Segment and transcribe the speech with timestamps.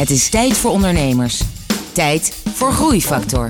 [0.00, 1.40] Het is tijd voor ondernemers.
[1.92, 3.48] Tijd voor Groeifactor.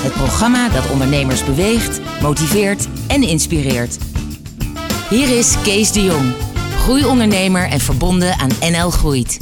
[0.00, 3.98] Het programma dat ondernemers beweegt, motiveert en inspireert.
[5.10, 6.32] Hier is Kees de Jong,
[6.78, 9.38] groeiondernemer en verbonden aan NL Groeit.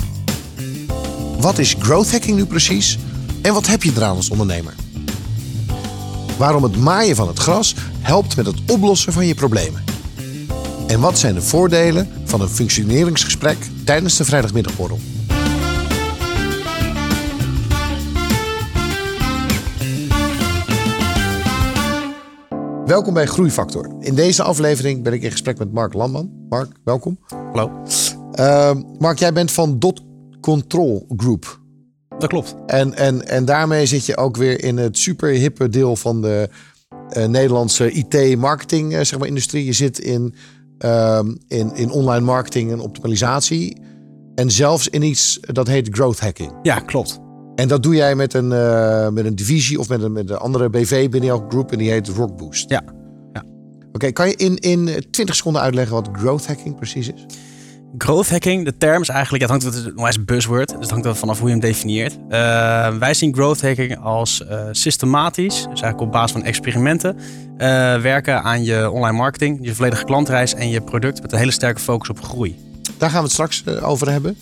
[1.41, 2.99] Wat is growth hacking nu precies
[3.43, 4.75] en wat heb je eraan als ondernemer?
[6.39, 9.85] Waarom het maaien van het gras helpt met het oplossen van je problemen.
[10.87, 15.01] En wat zijn de voordelen van een functioneringsgesprek tijdens de vrijdagmiddagborrel?
[22.89, 23.91] Welkom bij Groeifactor.
[24.01, 26.31] In deze aflevering ben ik in gesprek met Mark Landman.
[26.49, 27.19] Mark, welkom.
[27.53, 27.71] Hallo.
[28.35, 30.03] Uh, Mark, jij bent van Dot
[30.41, 31.61] Control Group.
[32.19, 32.55] Dat klopt.
[32.67, 36.49] En, en, en daarmee zit je ook weer in het super hippe deel van de
[37.17, 39.65] uh, Nederlandse IT-marketing uh, zeg maar, industrie.
[39.65, 40.35] Je zit in,
[40.85, 43.81] uh, in, in online marketing en optimalisatie.
[44.35, 46.53] En zelfs in iets dat heet growth hacking.
[46.63, 47.21] Ja, klopt.
[47.59, 50.37] En dat doe jij met een, uh, met een divisie of met een, met een
[50.37, 52.71] andere BV binnen jouw groep en die heet Rockboost.
[52.71, 52.83] Ja.
[53.33, 53.43] ja.
[53.79, 57.27] Oké, okay, kan je in, in 20 seconden uitleggen wat growth hacking precies is?
[57.99, 61.07] Growth hacking, de term is eigenlijk, het hangt het is een buzzword, dus het hangt
[61.07, 62.19] er vanaf hoe je hem definieert.
[62.29, 67.21] Uh, wij zien growth hacking als uh, systematisch, dus eigenlijk op basis van experimenten, uh,
[68.01, 71.81] werken aan je online marketing, je volledige klantreis en je product met een hele sterke
[71.81, 72.59] focus op groei.
[72.99, 74.37] Daar gaan we het straks over hebben.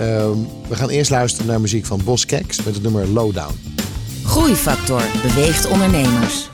[0.00, 3.54] Um, we gaan eerst luisteren naar muziek van Bos Keks met het nummer Lowdown.
[4.24, 6.48] Groeifactor beweegt ondernemers.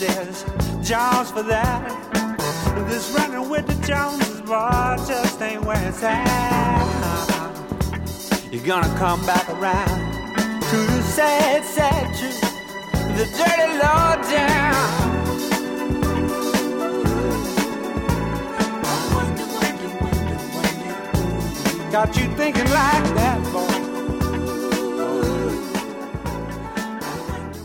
[0.00, 0.44] This,
[0.82, 1.84] Jones for that.
[2.88, 7.20] This running with the Joneses, boy, just ain't where it's at.
[8.50, 10.12] You're gonna come back around
[10.70, 12.40] to the sad, sad truth,
[13.18, 15.10] the dirty law down.
[21.92, 23.59] Got you thinking like that, boy.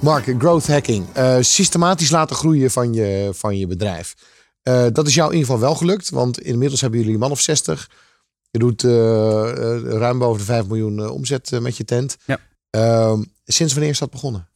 [0.05, 1.05] Mark, growth hacking.
[1.17, 4.15] Uh, systematisch laten groeien van je, van je bedrijf.
[4.63, 7.31] Uh, dat is jou in ieder geval wel gelukt, want inmiddels hebben jullie een man
[7.31, 7.89] of 60
[8.51, 12.17] Je doet eh, eh, ruim boven de 5 miljoen eh, omzet eh, met je tent.
[12.25, 12.39] Ja.
[12.69, 14.47] Ehm, sinds wanneer is dat begonnen?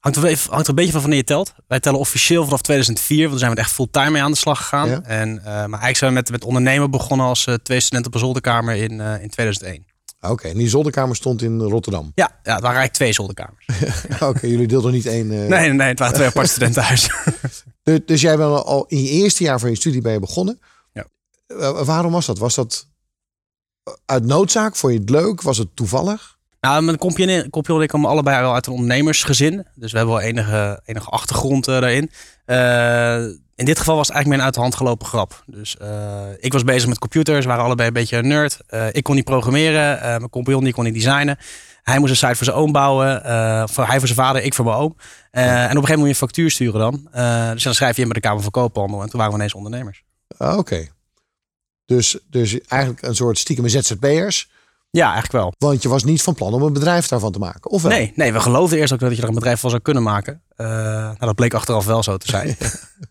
[0.00, 1.52] Hangt er, hangt er een beetje van wanneer je telt.
[1.66, 4.58] Wij tellen officieel vanaf 2004, want daar zijn we echt fulltime mee aan de slag
[4.58, 4.88] gegaan.
[4.88, 5.02] Ja.
[5.02, 8.14] En, eh, maar eigenlijk zijn we met, met ondernemen begonnen als eh, twee studenten op
[8.14, 9.84] een zolderkamer in, eh, in 2001.
[10.20, 12.12] Oké, en die zolderkamer stond in Rotterdam.
[12.14, 13.66] Ja, ja, het waren eigenlijk twee zolderkamers.
[14.30, 15.30] Oké, jullie deelden niet één.
[15.30, 17.14] eh, Nee, nee, het waren twee aparte studentenhuizen.
[17.82, 20.60] Dus, dus jij bent al in je eerste jaar van je studie ben je begonnen.
[20.92, 21.06] Ja.
[21.46, 22.38] Eh, waarom was dat?
[22.38, 22.86] Was dat
[24.06, 24.76] uit noodzaak?
[24.76, 25.42] Vond je het leuk?
[25.42, 26.38] Was het toevallig?
[26.60, 29.66] Nou, mijn compagnon compagnon en ik komen allebei wel uit een ondernemersgezin.
[29.74, 32.10] Dus we hebben wel enige, enige achtergrond eh, daarin.
[33.60, 35.42] In dit geval was het eigenlijk meer een uit de hand gelopen grap.
[35.46, 38.58] Dus eh, ik was bezig met computers, waren allebei een beetje een nerd.
[38.66, 41.38] Eh, ik kon niet programmeren, eh, mijn compagnon die kon niet designen.
[41.82, 43.20] Hij moest een site voor zijn oom bouwen.
[43.68, 44.96] voor, hij voor zijn vader, ik voor mijn oom.
[45.30, 47.08] En op een gegeven moment moet je een factuur sturen dan.
[47.52, 49.02] Dus dan schrijf je in bij de Kamer van Koophandel.
[49.02, 50.02] En toen waren we ineens ondernemers.
[50.36, 50.88] Ah, Oké.
[51.86, 54.50] Dus, dus eigenlijk een soort stiekem ZZP'ers.
[54.90, 55.52] Ja, eigenlijk wel.
[55.58, 57.70] Want je was niet van plan om een bedrijf daarvan te maken.
[57.70, 57.90] Of wel?
[57.90, 60.42] Nee, nee, we geloofden eerst ook dat je er een bedrijf van zou kunnen maken.
[60.56, 62.56] Nou, dat bleek achteraf wel zo te zijn.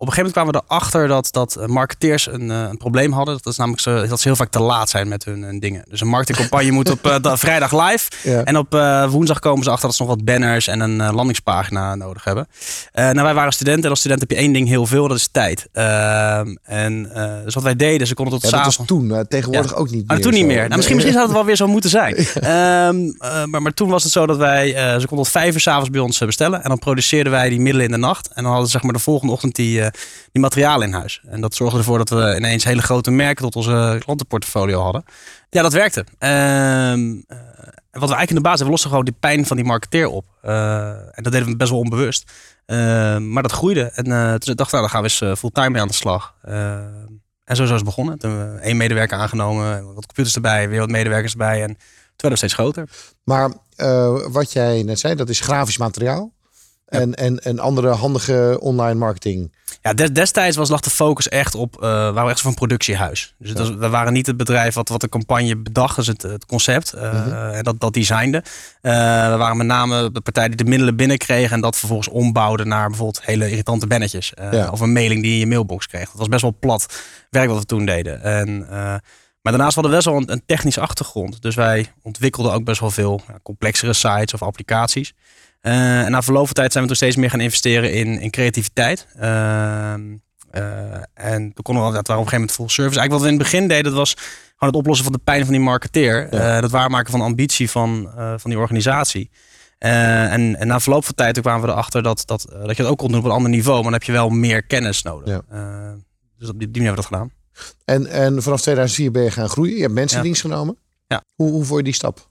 [0.00, 3.12] Op een gegeven moment kwamen we erachter dat, dat eh, marketeers een, eh, een probleem
[3.12, 3.34] hadden.
[3.42, 5.84] Dat is namelijk ze, dat ze heel vaak te laat zijn met hun, hun dingen.
[5.88, 8.10] Dus een marketingcampagne moet op eh, da- vrijdag live.
[8.22, 8.42] Ja.
[8.44, 11.12] En op eh, woensdag komen ze achter dat ze nog wat banners en een eh,
[11.14, 12.46] landingspagina nodig hebben.
[12.92, 15.16] Eh, nou, wij waren studenten en als student heb je één ding heel veel, dat
[15.16, 15.68] is tijd.
[15.72, 18.76] Ehm, en eh, dus wat wij deden, ze konden tot Ja, s'avonds...
[18.86, 19.12] toen.
[19.14, 19.76] eh, tegenwoordig Ja.
[19.76, 20.24] ook niet Maar meer.
[20.24, 20.62] toen niet meer.
[20.62, 22.14] Nou, misschien, misschien zou het wel weer zo moeten zijn.
[22.34, 25.54] Ehm, eh, maar, maar toen was het zo dat wij, eh, ze konden tot vijf
[25.54, 26.62] uur s'avonds bij ons eh, bestellen.
[26.62, 28.28] En dan produceerden wij die middelen in de nacht.
[28.28, 29.86] En dan hadden ze zeg maar de volgende ochtend die, eh,
[30.32, 31.20] die materialen in huis.
[31.28, 35.04] En dat zorgde ervoor dat we ineens hele grote merken tot onze klantenportfolio hadden.
[35.50, 36.04] Ja, dat werkte.
[36.18, 37.38] Ehm, eh,
[37.90, 39.66] en wat we eigenlijk in de basis hebben, we losten gewoon die pijn van die
[39.66, 40.24] marketeer op.
[40.42, 42.32] Eh, en dat deden we best wel onbewust.
[42.68, 43.90] Ehm, maar dat groeide.
[43.94, 45.94] En eh, toen dachten we, nou, dan gaan we eens eh, fulltime mee aan de
[45.94, 46.34] slag.
[46.42, 47.06] Ehm,
[47.44, 48.18] en zo is het begonnen.
[48.18, 51.62] Toen hebben we één medewerker aangenomen, wat computers erbij, weer wat medewerkers erbij.
[51.62, 51.76] En toen
[52.16, 52.88] werden we steeds groter.
[53.24, 56.32] Maar eh, wat jij net zei, dat is grafisch materiaal.
[56.88, 59.52] En, en, en andere handige online marketing.
[59.82, 63.34] Ja, des- destijds was, lag de focus echt op, eh waren we echt zo'n productiehuis.
[63.38, 66.46] Dus was- we waren niet het bedrijf wat, wat de campagne bedacht, dus het, het
[66.46, 66.92] concept.
[66.92, 67.32] eh, Mhm.
[67.52, 68.42] En dat, dat designde.
[68.80, 68.92] Eh,
[69.30, 72.88] we waren met name de partij die de middelen binnenkregen en dat vervolgens ombouwde naar
[72.88, 74.32] bijvoorbeeld hele irritante bannetjes.
[74.50, 74.68] Ja.
[74.70, 76.06] Of een mailing die je in je mailbox kreeg.
[76.08, 76.86] Dat was best wel plat
[77.30, 78.22] werk wat we toen deden.
[78.22, 78.66] En,
[79.42, 81.42] maar daarnaast hadden we best wel een, een technische achtergrond.
[81.42, 85.12] Dus wij ontwikkelden ook best wel veel ja, complexere sites of applicaties.
[85.68, 88.30] Eh, en na verloop van tijd zijn we toen steeds meer gaan investeren in, in
[88.30, 89.06] creativiteit.
[89.16, 90.00] Ehm,
[90.50, 92.98] eh, en toen konden we, dat waren op een gegeven moment full service.
[92.98, 94.12] Eigenlijk wat we in het begin deden, dat was
[94.56, 96.28] gewoon het oplossen van de pijn van die marketeer.
[96.30, 96.56] Ja.
[96.56, 99.30] Eh, dat waarmaken van de ambitie van, van die organisatie.
[99.78, 102.98] En, en na verloop van tijd kwamen we erachter dat, dat, dat je dat ook
[102.98, 103.74] kon doen op een ander niveau.
[103.74, 105.28] Maar dan heb je wel meer kennis nodig.
[105.48, 105.96] Ja.
[106.38, 107.30] Dus op die, die manier hebben we dat gedaan.
[107.84, 109.74] En, en vanaf 2004 ben je gaan groeien.
[109.76, 110.28] Je hebt mensen in Ja.
[110.28, 110.78] dienst genomen.
[111.06, 111.22] Ja.
[111.34, 112.28] Hoe, hoe vond je die stap?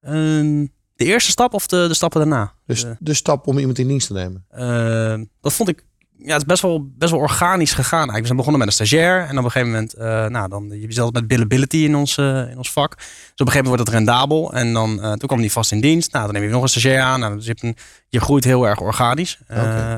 [0.00, 0.64] Ehm,
[0.98, 2.52] de eerste stap of de, de stappen daarna?
[2.66, 4.44] Dus de stap om iemand in dienst te nemen.
[4.50, 5.84] Eh, dat vond ik.
[6.16, 8.10] Ja, het is best wel, best wel organisch gegaan.
[8.10, 8.20] Eigenlijk.
[8.20, 9.20] We zijn begonnen met een stagiair.
[9.20, 12.50] En op een gegeven moment, eh, nou, dan, je zelf met billability in ons, eh,
[12.50, 12.96] in ons vak.
[12.96, 14.52] Dus op een gegeven moment wordt het rendabel.
[14.52, 16.12] En dan, eh, toen kwam die vast in dienst.
[16.12, 17.20] Nou, dan neem je nog een stagiair aan.
[17.20, 17.76] Nou, dus je, een,
[18.08, 19.38] je groeit heel erg organisch.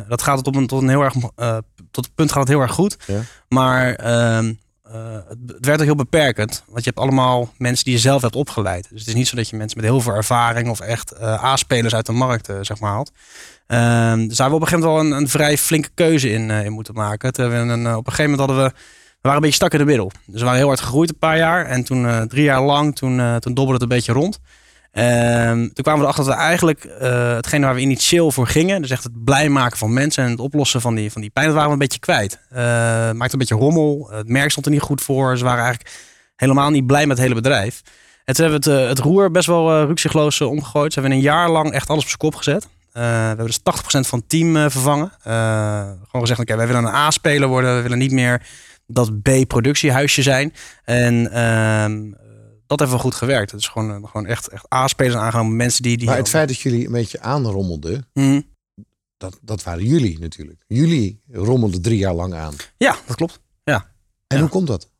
[0.08, 1.14] Dat gaat het op een, tot een heel erg,
[1.90, 2.96] tot het punt gaat het heel erg goed.
[3.06, 3.20] Ja.
[3.48, 3.94] Maar
[4.92, 6.62] eh, het, werd ook heel beperkend.
[6.66, 8.86] Want je hebt allemaal mensen die je zelf hebt opgeleid.
[8.90, 11.44] Dus het is niet zo dat je mensen met heel veel ervaring of echt eh
[11.44, 13.12] A-spelers uit de markt eh, zeg maar haalt.
[13.66, 16.30] Ehm, dus daar hebben we op een gegeven moment wel een, een vrij flinke keuze
[16.30, 17.32] in, moeten maken.
[17.32, 18.72] Toen op een gegeven moment hadden we,
[19.20, 20.10] waren een beetje stak in de middel.
[20.26, 21.66] Dus we waren heel hard gegroeid een paar jaar.
[21.66, 24.38] En toen drie jaar lang, toen, toen dobbelde het een beetje rond.
[24.92, 28.82] Ehm, toen kwamen we erachter dat we eigenlijk uh, hetgene waar we initieel voor gingen,
[28.82, 31.46] dus echt het blij maken van mensen en het oplossen van die, van die pijn,
[31.46, 32.38] dat waren we een beetje kwijt.
[32.52, 35.36] Uh, maakte een beetje rommel, het merk stond er niet goed voor.
[35.36, 35.94] Ze waren eigenlijk
[36.36, 37.82] helemaal niet blij met het hele bedrijf.
[38.24, 40.92] En toen hebben we het, uh, het roer best wel ruksigloos omgegooid.
[40.92, 42.68] Ze hebben een jaar lang echt alles op zijn kop gezet.
[42.92, 45.12] We hebben dus 80% van het team vervangen.
[45.22, 47.76] Gewoon gezegd, oké, wij willen een A-speler worden.
[47.76, 48.42] We willen niet meer
[48.86, 50.54] dat B-productiehuisje zijn.
[50.84, 51.84] En uh,
[52.70, 53.50] dat heeft wel goed gewerkt.
[53.50, 55.56] Het is gewoon, gewoon echt, echt A-spelers aangenomen.
[55.56, 55.96] Mensen die...
[55.96, 58.08] die maar het feit dat jullie een beetje aanrommelden...
[58.12, 58.48] Mm.
[59.16, 60.64] Dat, dat waren jullie natuurlijk.
[60.66, 62.54] Jullie rommelden drie jaar lang aan.
[62.76, 63.40] Ja, dat klopt.
[63.64, 63.92] Ja.
[64.26, 64.42] En ja.
[64.42, 64.90] hoe komt dat?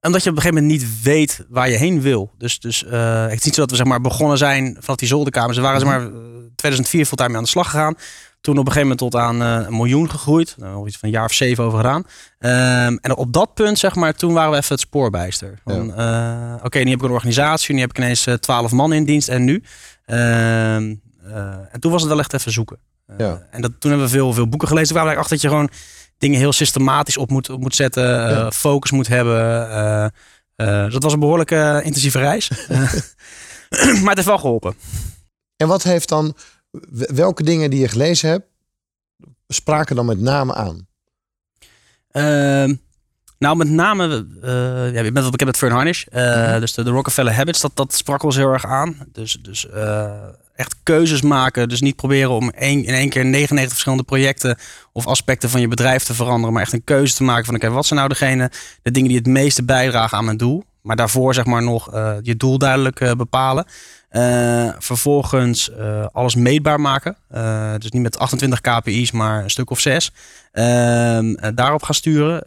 [0.00, 2.30] Omdat je op een gegeven moment niet weet waar je heen wil.
[2.38, 5.08] Dus, dus uh, het is niet zo dat we zeg maar, begonnen zijn vanaf die
[5.08, 5.56] zolderkamers.
[5.56, 6.10] We waren zeg maar
[6.54, 7.96] 2004 fulltime aan de slag gegaan.
[8.40, 10.54] Toen op een gegeven moment tot aan uh, een miljoen gegroeid.
[10.58, 12.04] Nou, nog iets van een jaar of zeven over gedaan.
[12.86, 15.58] Um, en op dat punt, zeg maar, toen waren we even het spoorbijster.
[15.64, 15.74] Ja.
[15.74, 17.74] Uh, Oké, okay, nu heb ik een organisatie.
[17.74, 19.28] Nu heb ik ineens twaalf man in dienst.
[19.28, 19.62] En nu?
[20.06, 22.78] Uh, en toen was het wel echt even zoeken.
[23.18, 23.46] Ja.
[23.50, 24.88] En dat, toen hebben we veel, veel boeken gelezen.
[24.88, 25.70] Toen kwamen we achter dat je gewoon
[26.18, 28.04] dingen heel systematisch op moet, op moet zetten.
[28.04, 28.50] Ja.
[28.50, 30.12] focus moet hebben.
[30.58, 32.50] Eh, dus dat was een behoorlijk eh, intensieve reis.
[32.68, 32.78] Eh,
[34.02, 34.74] maar het heeft wel geholpen.
[35.56, 36.34] En wat heeft dan,
[36.90, 38.46] welke dingen die je gelezen hebt,
[39.48, 40.86] spraken dan met name aan?
[42.10, 42.74] Ehm,
[43.38, 44.50] nou, met name, eh
[44.92, 46.04] ja, je bent wel bekend met Fern Harnish.
[46.04, 48.96] Eh, Dus de, de Rockefeller Habits, dat, dat sprak ons heel erg aan.
[49.12, 50.10] Dus, dus eh,
[50.54, 51.68] echt keuzes maken.
[51.68, 54.58] Dus niet proberen om één, in één keer 99 verschillende projecten
[54.92, 56.52] of aspecten van je bedrijf te veranderen.
[56.52, 58.50] Maar echt een keuze te maken van, oké, wat zijn nou degene,
[58.82, 60.64] de dingen die het meeste bijdragen aan mijn doel?
[60.82, 61.90] Maar daarvoor zeg maar nog
[62.22, 63.66] je doel duidelijk bepalen.
[64.08, 67.16] Eh, vervolgens eh, alles meetbaar maken.
[67.28, 70.12] Eh, dus niet met 28 KPI's, maar een stuk of zes.
[70.52, 72.40] Ehm, eh, daarop gaan sturen.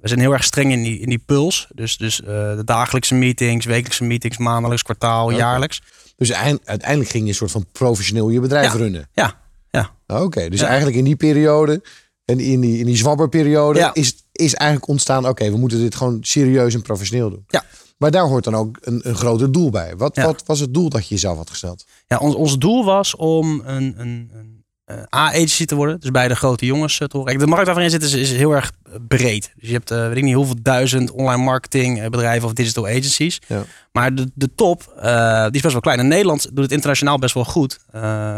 [0.00, 1.66] We zijn heel erg streng in die, in die puls.
[1.74, 5.82] Dus, dus de dagelijkse meetings, wekelijkse meetings, maandelijks, kwartaal, jaarlijks.
[6.16, 8.78] Dus eind- uiteindelijk ging je een soort van professioneel je bedrijf Ja.
[8.78, 9.08] runnen.
[9.12, 9.34] Ja,
[9.70, 9.90] ja.
[10.06, 10.66] Oké, dus Ja.
[10.66, 11.82] eigenlijk in die periode
[12.24, 13.90] en in die, in die zwabberperiode Ja.
[13.94, 17.44] is, is eigenlijk ontstaan, oké, we moeten dit gewoon serieus en professioneel doen.
[17.48, 17.64] Ja.
[18.00, 19.96] Maar daar hoort dan ook een, een groter doel bij.
[19.96, 20.24] Wat, Ja.
[20.24, 21.84] wat was het doel dat je jezelf had gesteld?
[22.06, 26.00] Ja, ons, ons doel was om een, een, een eh, A-agency te worden.
[26.00, 27.32] Dus bij de grote jongens eh, te horen.
[27.32, 29.52] Kijk, De markt waar we in zitten is, is heel erg eh, breed.
[29.56, 33.38] Dus je hebt, weet ik niet, hoeveel duizend online marketing eh, bedrijven of digital agencies.
[33.46, 33.62] Ja.
[33.92, 34.92] Maar de, de top,
[35.44, 35.98] die is best wel klein.
[35.98, 37.78] En Nederland doet het internationaal best wel goed.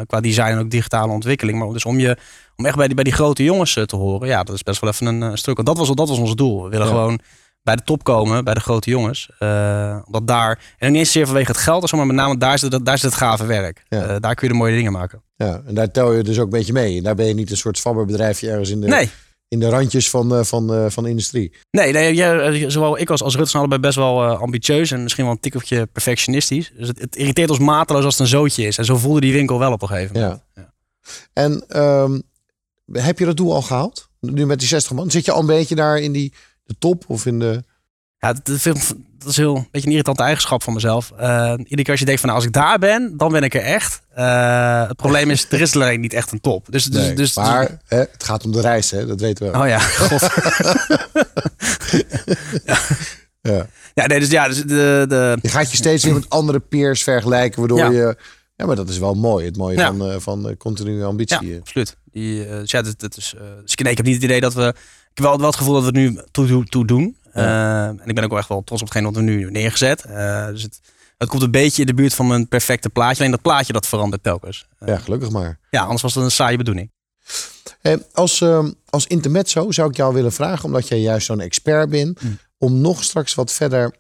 [0.06, 1.58] qua design en ook digitale ontwikkeling.
[1.58, 2.16] Maar dus om, je,
[2.56, 4.28] om echt bij die, bij die grote jongens te horen.
[4.28, 5.64] Ja, dat is best wel even een eh, stuk.
[5.64, 6.62] Dat was, dat was ons doel.
[6.62, 6.92] We willen Ja.
[6.92, 7.18] gewoon
[7.62, 9.30] bij de top komen, bij de grote jongens.
[9.38, 12.72] Eh, omdat daar, en niet eens zeer vanwege het geld, maar met name daar zit,
[12.72, 13.82] het- daar zit het gave werk.
[13.88, 14.02] Ja.
[14.02, 15.22] Eh, daar kun je de mooie dingen maken.
[15.36, 16.96] Ja, en daar tel je dus ook een beetje mee.
[16.96, 19.10] En daar ben je niet een soort zwabberbedrijfje ergens in de, Nee,
[19.48, 21.52] in de randjes van, eh, van, van de industrie.
[21.70, 25.24] nee, nee eh, zowel ik als, als Rutte zijn allebei best wel ambitieus en misschien
[25.24, 26.72] wel een tikkeltje perfectionistisch.
[26.76, 28.78] Dus het, het irriteert ons mateloos als het een zootje is.
[28.78, 30.42] En zo voelde die winkel wel op een gegeven moment.
[30.54, 30.72] Ja.
[31.32, 32.20] En ehm,
[32.92, 34.08] heb je dat doel al gehaald?
[34.20, 35.10] Nu met die 60 man.
[35.10, 36.32] Zit je al een beetje daar in die
[36.72, 37.64] de top of in de...
[38.18, 41.12] Ja, dat, is heel een beetje een irritante eigenschap van mezelf.
[41.16, 43.54] Eh, iedere keer als je denkt van nou, als ik daar ben, dan ben ik
[43.54, 44.02] er echt.
[44.14, 46.66] Eh, het probleem is, er is alleen niet echt een top.
[46.70, 49.06] Dus, dus, Nee, dus, maar hè, het gaat om de reis, hè?
[49.06, 49.58] dat weten we.
[49.58, 50.30] Oh ja, god.
[53.42, 53.66] Ja.
[53.94, 57.02] Ja, nee, dus ja, dus de, de, Je gaat je steeds weer met andere peers
[57.02, 57.90] vergelijken, waardoor Ja.
[57.90, 58.16] je...
[58.56, 59.46] Ja, maar dat is wel mooi.
[59.46, 59.86] Het mooie Ja.
[59.86, 61.50] van, eh, van continue ambitie.
[61.52, 61.96] Ja, absoluut.
[62.04, 64.40] Die, eh, dus ja, dat, dat is, dus ik, nee, ik heb niet het idee
[64.40, 64.74] dat we.
[65.14, 67.16] Ik heb wel, wel het gevoel dat we het nu toe, toe, toe doen.
[67.32, 70.04] Eh, en ik ben ook wel echt wel trots op hetgeen wat we nu neergezet.
[70.04, 70.80] Eh, dus het,
[71.18, 73.18] het komt een beetje in de buurt van mijn perfecte plaatje.
[73.18, 74.66] Alleen dat plaatje dat verandert telkens.
[74.78, 75.58] Eh, Ja, gelukkig maar.
[75.70, 76.90] ja, anders was het een saaie bedoeling.
[77.80, 81.90] Hey, als, ehm, als intermezzo zou ik jou willen vragen, omdat jij juist zo'n expert
[81.90, 82.38] bent, Hmm.
[82.58, 83.94] om nog straks wat verder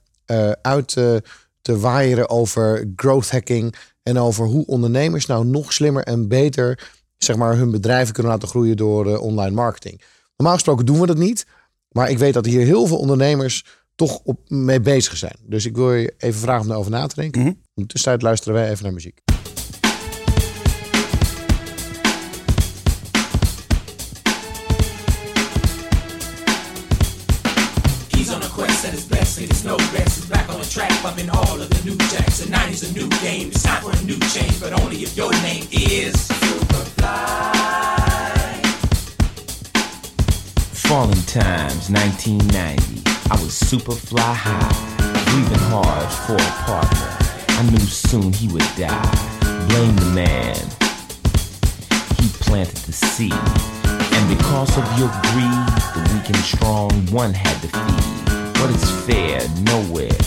[0.62, 1.22] uit te,
[1.62, 7.36] te waaieren over growth hacking en over hoe ondernemers nou nog slimmer en beter zeg
[7.36, 10.00] maar, hun bedrijven kunnen laten groeien door online marketing.
[10.42, 11.46] Normaal gesproken doen we dat niet,
[11.92, 15.36] maar ik weet dat hier heel veel ondernemers toch op, mee bezig zijn.
[15.46, 17.42] Dus ik wil je even vragen om daarover na te denken.
[17.42, 19.20] In de tussentijd luisteren wij even naar muziek.
[28.08, 30.16] He's on a quest that is best, and it's no rest.
[30.16, 32.40] He's back on the track, bumping all of the new jacks.
[32.42, 33.46] And 90's a new game.
[33.50, 36.32] It's time for a new change, but only if your name is
[40.92, 43.02] Falling Times, 1990.
[43.30, 44.76] I was super fly high,
[45.24, 47.08] breathing hard for a partner.
[47.48, 49.00] I knew soon he would die.
[49.68, 50.60] Blame the man.
[52.20, 53.32] He planted the seed.
[53.32, 58.60] And because of your greed, the weak and strong one had to feed.
[58.60, 59.48] What is fair?
[59.64, 60.20] Nowhere.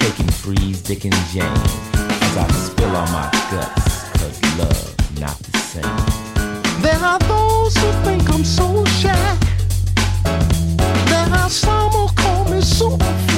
[0.00, 1.44] Taking freeze, Dick and Jane.
[2.24, 6.80] As I spill all my guts, cause love not the same.
[6.80, 9.45] There are those who think I'm so shy.
[11.48, 13.35] Sommer call me comenzó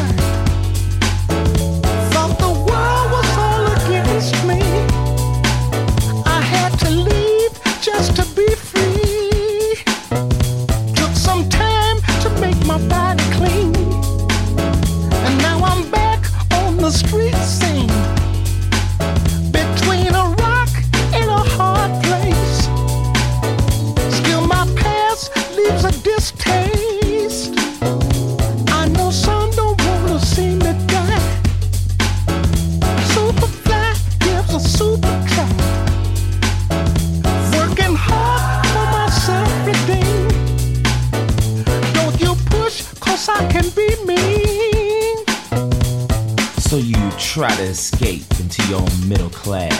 [46.69, 49.73] So you try to escape into your middle class.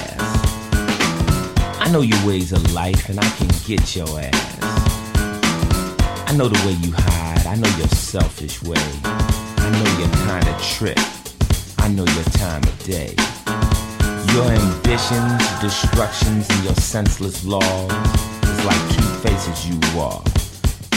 [1.79, 4.59] I know your ways of life and I can get your ass.
[6.27, 8.81] I know the way you hide, I know your selfish way.
[9.05, 10.99] I know your kind of trip.
[11.77, 13.15] I know your time of day.
[14.33, 17.93] Your ambitions, destructions, and your senseless laws
[18.49, 20.23] is like two faces you are,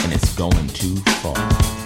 [0.05, 1.80] and it's going too far.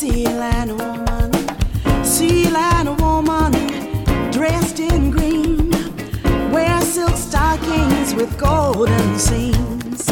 [0.00, 1.30] Sea land woman,
[2.02, 3.52] sea land woman,
[4.32, 5.68] dressed in green,
[6.50, 10.06] wear silk stockings with golden seams.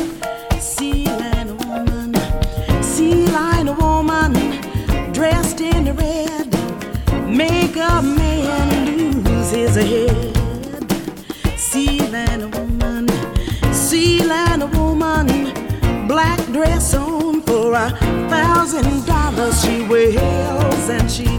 [0.61, 2.15] Sea land woman,
[2.83, 4.35] sea line woman,
[5.15, 6.53] dressed in red,
[7.27, 10.93] make a man lose his head.
[11.57, 13.09] Sea land woman,
[13.73, 19.63] sea land woman, black dress on for a thousand dollars.
[19.63, 21.38] She wails and she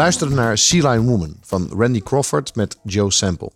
[0.00, 3.50] luisterde naar Sea Lion Woman van Randy Crawford met Joe Sample.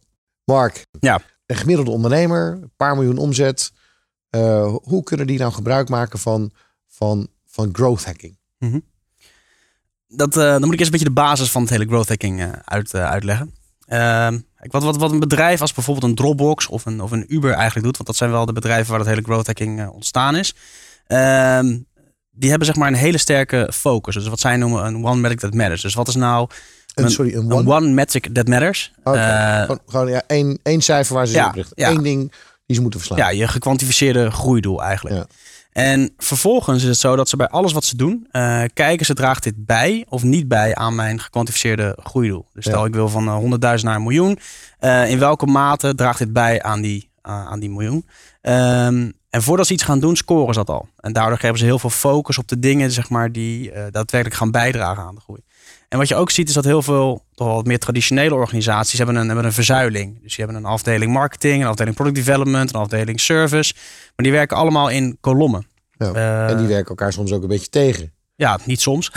[0.44, 1.20] Mark, Ja.
[1.46, 3.72] een gemiddelde ondernemer, een paar miljoen omzet.
[4.30, 6.50] Eh, hoe kunnen die nou gebruik maken van,
[6.88, 8.36] van, van growth hacking?
[10.08, 12.40] dat, eh, dan moet ik eerst een beetje de basis van het hele growth hacking
[12.40, 13.54] eh, uit, uitleggen.
[13.86, 17.52] Ehm, wat, wat, wat een bedrijf als bijvoorbeeld een Dropbox of een, of een Uber
[17.52, 20.54] eigenlijk doet, want dat zijn wel de bedrijven waar het hele growth hacking ontstaan is.
[21.06, 21.78] Ehm,
[22.34, 24.14] die hebben zeg maar een hele sterke focus.
[24.14, 25.82] Dus wat zij noemen een one metric that matters.
[25.82, 26.48] Dus wat is nou
[26.94, 27.74] Een, een, sorry, een een one?
[27.74, 28.92] one metric that matters?
[29.04, 31.74] Oké, Eh, gewoon, gewoon ja, één, één cijfer waar ze Ja, zich op richten.
[31.84, 31.90] ja.
[31.90, 32.32] Eén ding
[32.66, 33.18] die ze moeten verslaan.
[33.20, 35.16] Ja, je gekwantificeerde groeidoel eigenlijk.
[35.16, 35.26] Ja.
[35.72, 39.14] En vervolgens is het zo dat ze bij alles wat ze doen, eh, kijken ze
[39.14, 42.46] draagt dit bij of niet bij aan mijn gekwantificeerde groeidoel.
[42.52, 42.86] Dus stel Ja.
[42.86, 44.38] ik wil van eh, 100.000 naar een miljoen.
[44.78, 48.06] Eh, in welke mate draagt dit bij aan die, aan aan die miljoen?
[48.40, 50.88] Ehm, en voordat ze iets gaan doen, scoren ze dat al.
[51.00, 54.38] En daardoor geven ze heel veel focus op de dingen zeg maar, die eh, daadwerkelijk
[54.38, 55.40] gaan bijdragen aan de groei.
[55.88, 58.98] En wat je ook ziet is dat heel veel toch wel wat meer traditionele organisaties
[58.98, 60.22] hebben een, hebben een verzuiling.
[60.22, 63.74] Dus je hebben een afdeling marketing, een afdeling product development, een afdeling service.
[64.16, 65.66] Maar die werken allemaal in kolommen.
[65.98, 66.12] Ja.
[66.12, 68.12] Eh, en die werken elkaar soms ook een beetje tegen.
[68.36, 69.10] Ja, niet soms.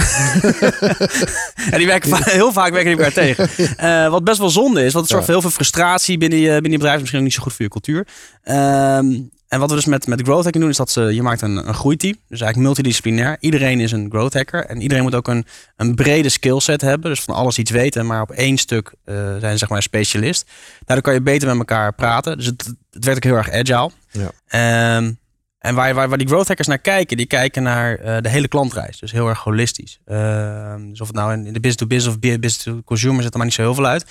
[1.71, 3.49] en die werken heel vaak werken die elkaar tegen.
[3.77, 6.51] Eh, wat best wel zonde is, want het zorgt voor heel veel frustratie binnen je,
[6.51, 6.95] binnen je bedrijf.
[6.95, 8.07] Is misschien ook niet zo goed voor je cultuur.
[8.43, 9.13] Ehm,
[9.47, 11.67] en wat we dus met, met growth hacking doen, is dat ze, je maakt een,
[11.67, 12.13] een groeiteam.
[12.13, 13.37] Dus eigenlijk multidisciplinair.
[13.39, 14.65] Iedereen is een growth hacker.
[14.65, 17.09] En iedereen moet ook een, een brede skillset hebben.
[17.09, 19.83] Dus van alles iets weten, maar op één stuk eh, zijn ze zeg maar een
[19.83, 20.49] specialist.
[20.85, 22.37] Daardoor kan je beter met elkaar praten.
[22.37, 23.91] Dus het, het werkt ook heel erg agile.
[24.11, 24.31] Ja.
[24.47, 25.11] Ehm,
[25.59, 28.47] en waar, waar, waar die growth hackers naar kijken, die kijken naar eh, de hele
[28.47, 28.99] klantreis.
[28.99, 29.99] Dus heel erg holistisch.
[30.05, 33.55] Ehm, dus of het nou in in de business-to-business of business-to-consumer zit er maar niet
[33.55, 34.05] zo heel veel uit.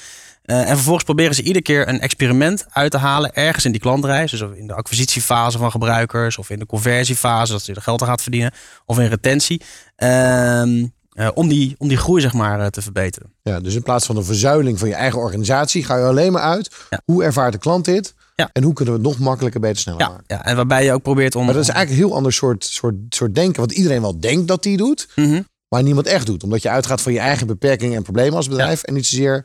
[0.47, 3.81] Eh, en vervolgens proberen ze iedere keer een experiment uit te halen ergens in die
[3.81, 4.31] klantreis.
[4.31, 8.09] Dus in de acquisitiefase van gebruikers of in de conversiefase, dat ze er geld aan
[8.09, 8.53] gaat verdienen.
[8.85, 9.61] Of in retentie.
[9.97, 13.33] Ehm, eh, om, die, om die groei zeg maar eh, te verbeteren.
[13.43, 16.43] Ja, dus in plaats van een verzuiling van je eigen organisatie, ga je alleen maar
[16.43, 16.75] uit.
[16.91, 17.01] Ja.
[17.05, 18.15] Hoe ervaart de klant dit?
[18.35, 18.51] Ja.
[18.53, 20.25] En hoe kunnen we het nog makkelijker, beter, sneller Ja, maken?
[20.27, 21.45] ja, en waarbij je ook probeert om...
[21.45, 23.61] Maar dat is eigenlijk een heel ander soort, soort, soort denken.
[23.61, 25.43] Wat iedereen wel denkt dat hij doet, Mhm.
[25.69, 26.43] maar niemand echt doet.
[26.43, 28.83] Omdat je uitgaat van je eigen beperkingen en problemen als bedrijf.
[28.83, 29.45] En niet zozeer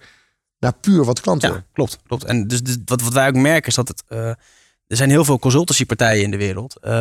[0.61, 1.53] naar puur wat de klant wil.
[1.53, 1.99] Ja, klopt.
[2.07, 2.23] klopt.
[2.23, 4.03] En dus, dus wat, wat wij ook merken is dat het.
[4.07, 4.27] eh,
[4.87, 6.77] er zijn heel veel consultancypartijen in de wereld.
[6.81, 6.91] eh,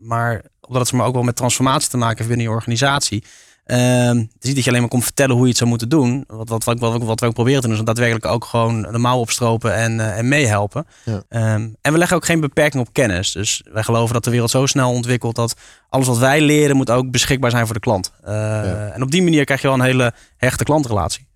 [0.00, 3.24] maar omdat het maar ook wel met transformatie te maken heeft binnen je organisatie.
[3.64, 5.88] ehm, het is niet dat je alleen maar komt vertellen hoe je het zou moeten
[5.88, 6.24] doen.
[6.26, 8.98] Wat, wat, wat, wat, wat we ook proberen te doen, is daadwerkelijk ook gewoon de
[8.98, 10.86] mouw opstropen en, en meehelpen.
[11.04, 11.22] Ja.
[11.28, 13.32] Ehm, en we leggen ook geen beperking op kennis.
[13.32, 15.54] Dus wij geloven dat de wereld zo snel ontwikkelt dat
[15.88, 18.12] alles wat wij leren moet ook beschikbaar zijn voor de klant.
[18.22, 21.26] En op die manier krijg je wel een hele hechte klantrelatie.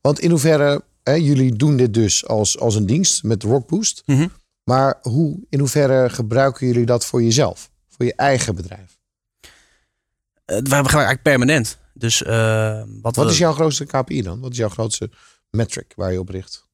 [0.00, 4.02] Want in hoeverre, hè, jullie doen dit dus als, als een dienst met Rockboost.
[4.06, 4.28] Mhm.
[4.64, 7.70] Maar hoe, in hoeverre gebruiken jullie dat voor jezelf?
[7.88, 8.98] Voor je eigen bedrijf?
[9.40, 11.78] Eh, we gebruiken eigenlijk permanent.
[11.94, 14.40] Dus eh, wat, Wat is jouw grootste KPI dan?
[14.40, 15.10] Wat is jouw grootste
[15.50, 16.68] metric waar je op richt?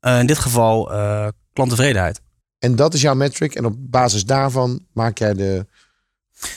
[0.00, 0.90] eh, in dit geval
[1.52, 2.20] klanttevredenheid.
[2.58, 3.54] En dat is jouw metric.
[3.54, 5.66] En op basis daarvan maak jij de.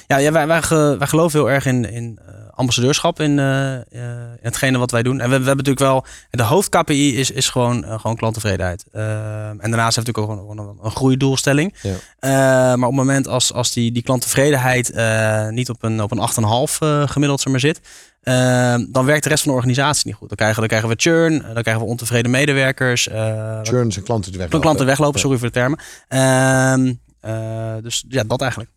[0.08, 0.62] Ja, ja wij, wij,
[0.98, 2.20] wij geloven heel erg in, in
[2.58, 5.20] ambassadeurschap in, eh, eh, in hetgene wat wij doen.
[5.20, 8.86] En we, we hebben natuurlijk wel, de hoofd KPI is, is gewoon, eh, gewoon klanttevredenheid.
[8.92, 11.74] Eh, en daarnaast heeft natuurlijk ook gewoon een, een groeidoelstelling.
[11.82, 11.94] Ja.
[12.20, 16.12] Eh, maar op het moment als, als die, die klanttevredenheid eh, niet op een, op
[16.12, 17.80] een 8,5 eh, gemiddeld zeg maar, zit,
[18.22, 20.28] eh, dan werkt de rest van de organisatie niet goed.
[20.28, 23.08] Dan krijgen, dan krijgen we churn, dan krijgen we ontevreden medewerkers.
[23.08, 24.62] eh, Churns en klanten die weglopen.
[24.62, 25.22] klanten weglopen, Ja.
[25.22, 25.80] sorry voor de termen.
[26.08, 28.72] Ehm, eh, dus ja, dat eigenlijk.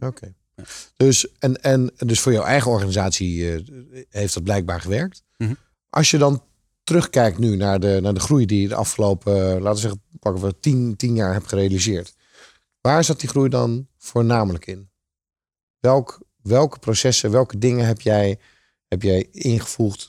[0.00, 0.32] Oké.
[0.96, 3.60] Dus, en, en dus voor jouw eigen organisatie eh,
[4.08, 5.22] heeft dat blijkbaar gewerkt.
[5.36, 5.54] Mhm.
[5.90, 6.42] Als je dan
[6.84, 10.42] terugkijkt nu naar de, naar de groei die je de afgelopen, laten we zeggen, pakken
[10.42, 12.14] we tien, tien jaar hebt gerealiseerd.
[12.80, 14.90] Waar zat die groei dan voornamelijk in?
[15.80, 18.38] Welk, welke processen, welke dingen heb jij,
[18.88, 20.08] heb jij ingevoegd,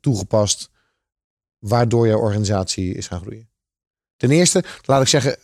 [0.00, 0.70] toegepast,
[1.58, 3.50] waardoor jouw organisatie is gaan groeien?
[4.16, 5.36] Ten eerste, laat ik zeggen,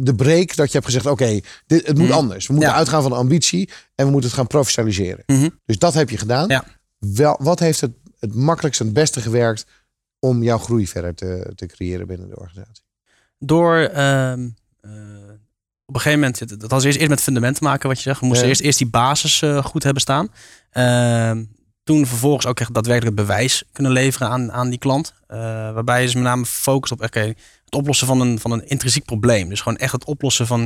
[0.00, 2.16] de break dat je hebt gezegd, oké, dit het moet Mhm.
[2.16, 2.46] anders.
[2.46, 2.76] We moeten Ja.
[2.76, 5.22] uitgaan van de ambitie en we moeten het gaan professionaliseren.
[5.26, 5.48] Mhm.
[5.66, 6.48] Dus dat heb je gedaan.
[6.48, 6.64] Ja.
[6.98, 9.66] Wel, wat heeft het het makkelijkst en het beste gewerkt
[10.18, 12.84] om jouw groei verder te, te creëren binnen de organisatie?
[13.38, 14.48] Door ehm,
[14.80, 14.90] eh,
[15.86, 18.20] op een gegeven moment, dat had eerst, eerst met fundament maken wat je zegt.
[18.20, 18.50] We moesten Ja.
[18.50, 20.28] eerst, eerst die basis eh, goed hebben staan.
[21.84, 25.14] Toen vervolgens ook echt daadwerkelijk bewijs kunnen leveren aan, aan die klant.
[25.26, 25.38] Eh,
[25.72, 27.34] waarbij je dus met name focust op het
[27.70, 29.48] oplossen van een, van een intrinsiek probleem.
[29.48, 30.60] Dus gewoon echt het oplossen van...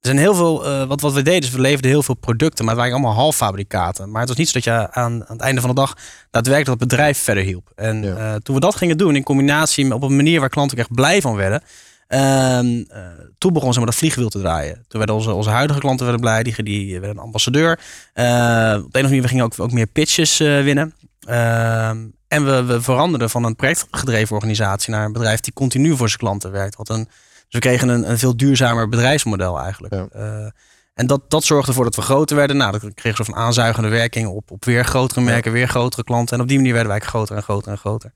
[0.00, 2.64] Er zijn heel veel, eh, wat, wat we deden, is we leverden heel veel producten,
[2.64, 4.10] maar het waren allemaal halffabrikaten.
[4.10, 5.96] Maar het was niet zo dat je aan, aan het einde van de dag
[6.30, 7.70] daadwerkelijk het bedrijf verder hielp.
[7.74, 8.16] En Ja.
[8.16, 10.94] eh, toen we dat gingen doen in combinatie met op een manier waar klanten echt
[10.94, 11.62] blij van werden,
[12.10, 13.00] Ehm, eh,
[13.38, 14.74] toen begon zeg maar, dat vliegwiel te draaien.
[14.74, 17.80] Toen werden onze, onze huidige klanten werden blij, die, die werden een ambassadeur.
[18.12, 20.94] Eh, op de een of andere manier we gingen ook, ook meer pitches eh, winnen.
[21.20, 26.06] Ehm, en we, we veranderden van een projectgedreven organisatie naar een bedrijf die continu voor
[26.08, 26.76] zijn klanten werkt.
[26.76, 29.94] Wat een, dus we kregen een, een veel duurzamer bedrijfsmodel eigenlijk.
[29.94, 30.52] Ja.
[30.94, 32.56] En dat, dat zorgde ervoor dat we groter werden.
[32.56, 36.36] Nou, dat kreeg zo van aanzuigende werking op, op weer grotere merken, weer grotere klanten.
[36.36, 38.12] En op die manier werden wij groter en groter en groter.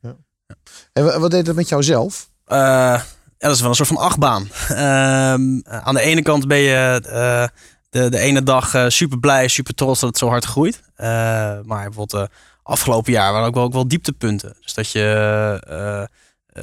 [0.93, 2.29] En wa- wat deed dat met jou zelf?
[2.45, 3.01] Eh,
[3.49, 4.49] dat is wel een soort van achtbaan.
[4.69, 7.47] Ehm, aan de ene kant ben je eh,
[7.91, 10.83] de, de ene dag eh, super blij, super trots dat het zo hard groeit.
[10.95, 11.07] Eh,
[11.65, 12.29] maar bijvoorbeeld
[12.63, 14.57] afgelopen jaar waren ook wel, ook wel dieptepunten.
[14.63, 15.01] Dus dat je
[15.69, 16.07] eh, eh,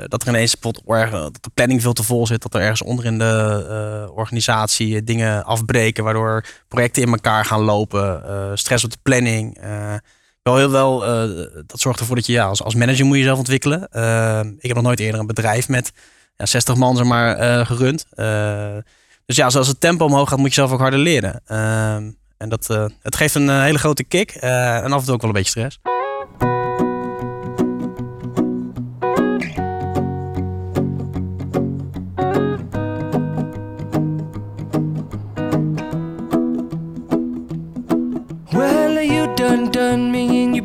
[0.08, 3.06] dat er ineens erg- dat de planning veel te vol zit, dat er ergens onder
[3.06, 8.91] in de eh, organisatie dingen afbreken, waardoor projecten in elkaar gaan lopen, eh, stress op
[8.91, 9.58] de planning.
[9.58, 9.94] eh,
[10.44, 13.20] wel heel wel, eh, dat zorgt ervoor dat je ja, als, als manager moet je
[13.22, 13.88] jezelf ontwikkelen.
[13.89, 15.91] Eh, ik heb nog nooit eerder een bedrijf met
[16.41, 18.06] ja, 60 man zeg maar, eh, gerund.
[18.10, 18.77] Eh,
[19.25, 21.41] dus ja, zoals het tempo omhoog gaat, moet je zelf ook harder leren.
[21.45, 25.21] Ehm, en dat, eh, het geeft een hele grote kick en af en toe ook
[25.21, 25.80] wel een beetje stress.
[39.36, 40.31] Done done me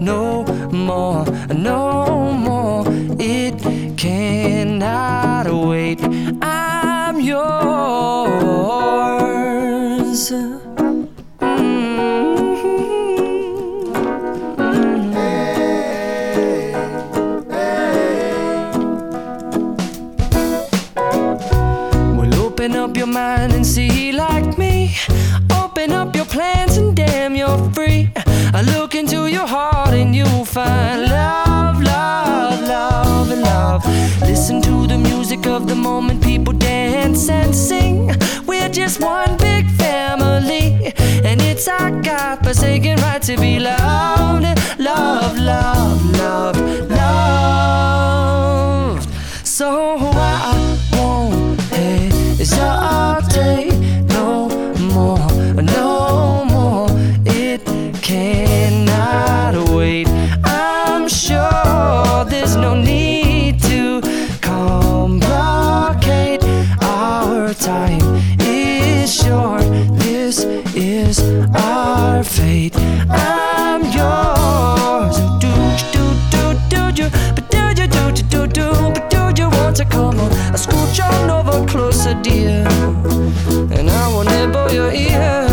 [0.00, 2.84] no more, no more.
[3.18, 3.58] It
[3.96, 6.00] cannot wait.
[6.42, 7.46] I'm yours.
[21.56, 22.16] Mm-hmm.
[22.16, 24.94] Well, open up your mind and see like me.
[25.92, 28.10] Up your plans and damn, you're free.
[28.52, 33.84] I look into your heart and you'll find love, love, love, love.
[34.20, 38.10] Listen to the music of the moment, people dance and sing.
[38.46, 40.92] We're just one big family,
[41.24, 44.44] and it's our God forsaken right to be loved,
[44.78, 46.56] love, love, love,
[46.90, 49.08] loved.
[49.44, 53.75] So I won't hesitate
[79.90, 80.32] come on.
[80.52, 82.66] I scooch on over closer, dear,
[83.76, 85.44] and I will nibble your ear.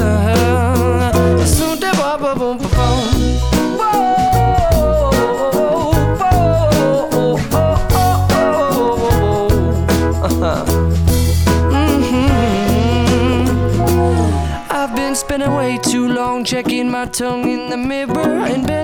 [10.26, 10.63] Uh-huh.
[11.72, 12.34] Mm-hmm.
[15.13, 18.12] Spending way too long checking my tongue in the mirror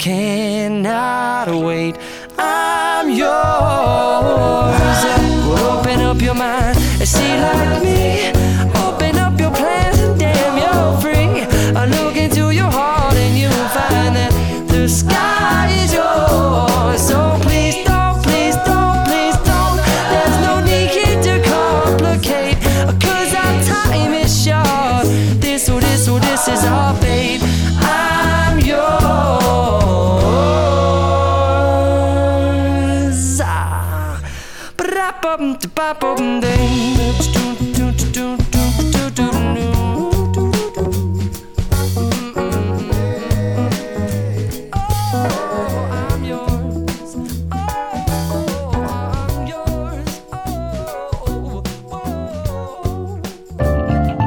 [0.00, 1.94] cannot wait.
[2.38, 3.30] I'm yours.
[5.60, 8.39] Open up your mind and see like me.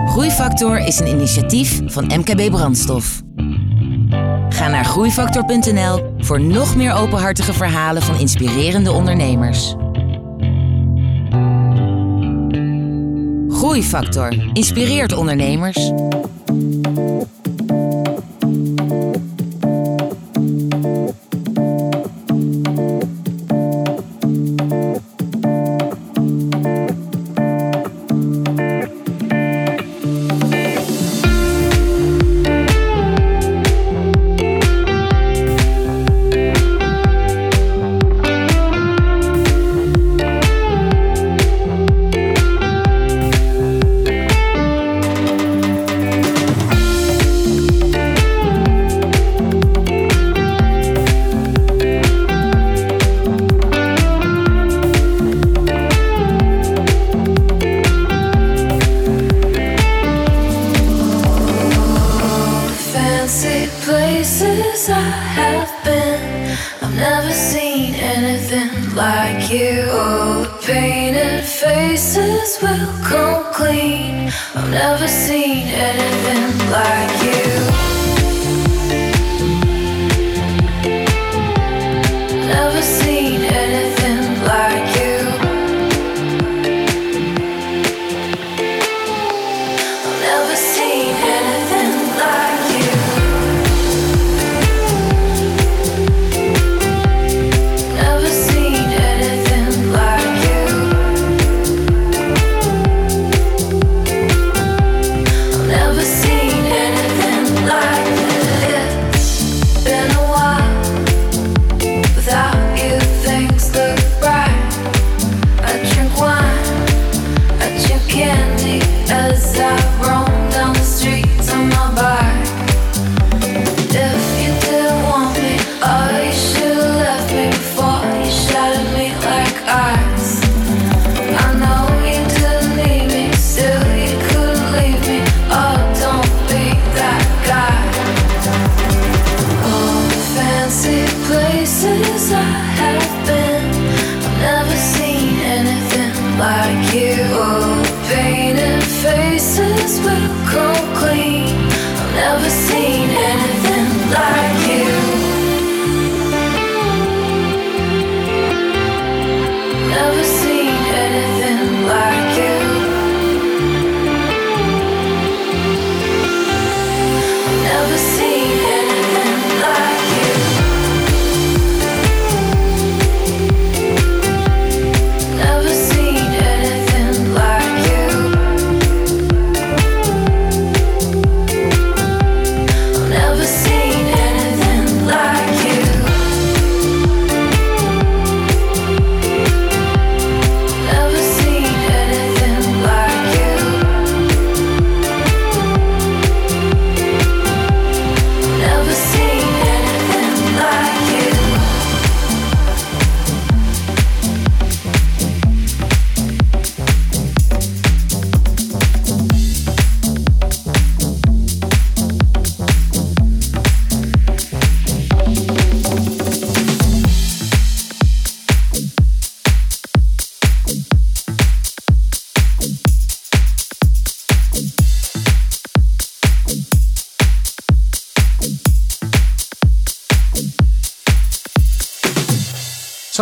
[0.08, 3.22] Groeifactor is een initiatief van MKB Brandstof.
[4.50, 9.76] Ga naar groeifactor.nl voor nog meer openhartige verhalen van inspirerende ondernemers.
[13.74, 15.92] Groeifactor inspireert ondernemers.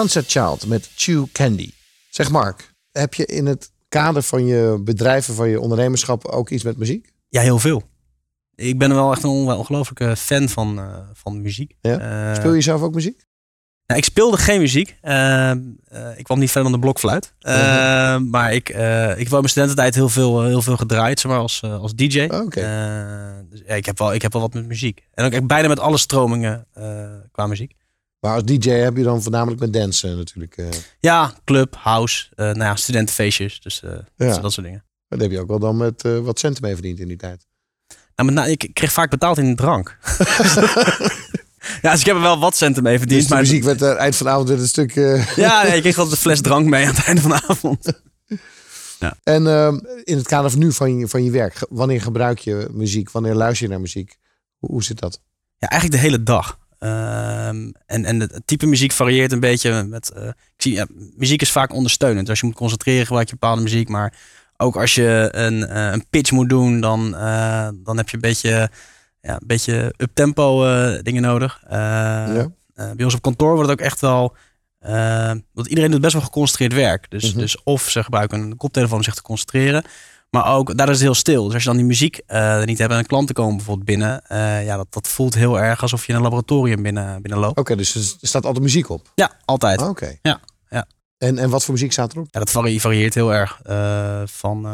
[0.10, 1.72] Sunset Child met Chew Candy.
[2.10, 6.64] Zeg Mark, heb je in het kader van je bedrijven, van je ondernemerschap ook iets
[6.64, 7.12] met muziek?
[7.30, 7.84] Ja, heel veel.
[8.56, 11.74] Ik ben wel echt een on- ongelooflijke fan van, eh, van muziek.
[11.82, 11.98] Ja?
[12.30, 13.26] Eh, Speel je zelf ook muziek?
[13.86, 14.96] Nou, ik speelde geen muziek.
[15.02, 15.58] Eh, eh,
[16.16, 17.34] ik kwam niet verder dan de blokfluit.
[17.40, 17.56] Eh,
[18.16, 18.30] Mhm.
[18.30, 21.40] Maar ik, ik heb wel in mijn studententijd heel veel, heel veel gedraaid, zeg maar,
[21.42, 22.24] als, als DJ.
[22.24, 22.60] Oké.
[22.62, 25.08] Eh, dus, ja, ik, heb wel, ik heb wel wat met muziek.
[25.14, 26.68] En ook echt bijna met alle stromingen
[27.32, 27.74] qua muziek.
[28.22, 30.58] Maar als DJ heb je dan voornamelijk met dansen natuurlijk.
[30.58, 30.68] eh.
[31.00, 33.62] Ja, club, house, eh nou ja, studentenfeestjes.
[33.62, 34.38] Dus eh, Ja.
[34.38, 34.84] dat soort dingen.
[35.08, 37.48] daar heb je ook wel dan met wat centen mee verdiend in die tijd.
[38.16, 39.98] Nou, met ik kreeg vaak betaald in drank.
[41.82, 43.20] ja, dus ik heb er wel wat centen mee verdiend.
[43.20, 44.94] Dus de maar muziek werd er eind van de avond weer een stuk...
[45.36, 47.86] Ja, nee, ik kreeg altijd een fles drank mee aan het einde van de avond.
[49.24, 52.68] En ehm, in het kader van nu van je, van je werk, wanneer gebruik je
[52.72, 53.12] muziek?
[53.12, 54.18] Wanneer luister je naar muziek?
[54.58, 55.22] Hoe, hoe zit dat?
[55.58, 56.60] Ja, eigenlijk de hele dag.
[56.82, 60.10] Ehm, en, en het type muziek varieert een beetje met.
[60.12, 62.30] eh, ik zie, ja, muziek is vaak ondersteunend.
[62.30, 63.90] Als je moet concentreren, gebruik je bepaalde muziek.
[63.90, 64.14] Maar
[64.58, 68.22] ook als je een, eh, een pitch moet doen, dan, eh, dan heb je een
[68.22, 68.70] beetje,
[69.22, 70.62] ja, een beetje up-tempo
[71.02, 71.62] dingen nodig.
[71.68, 72.48] Eh, Ja.
[72.76, 74.36] eh, bij ons op kantoor wordt het ook echt wel.
[75.54, 77.06] want iedereen doet best wel geconcentreerd werk.
[77.10, 77.40] Dus, Mhm.
[77.40, 79.84] dus of ze gebruiken een koptelefoon om zich te concentreren.
[80.32, 81.44] Maar ook, daar is het heel stil.
[81.46, 84.22] Dus als je dan die muziek eh, niet hebt en klanten komen bijvoorbeeld binnen.
[84.28, 87.60] eh, ja, dat, dat voelt heel erg alsof je in een laboratorium binnen, binnenloopt.
[87.60, 89.12] Oké, dus er staat altijd muziek op?
[89.16, 89.82] Ja, altijd.
[89.82, 90.16] Ah, Oké.
[90.22, 90.86] Ja, ja.
[91.18, 92.28] En, en wat voor muziek staat erop?
[92.32, 93.60] Ja, dat vari- varieert heel erg.
[93.64, 94.66] eh, van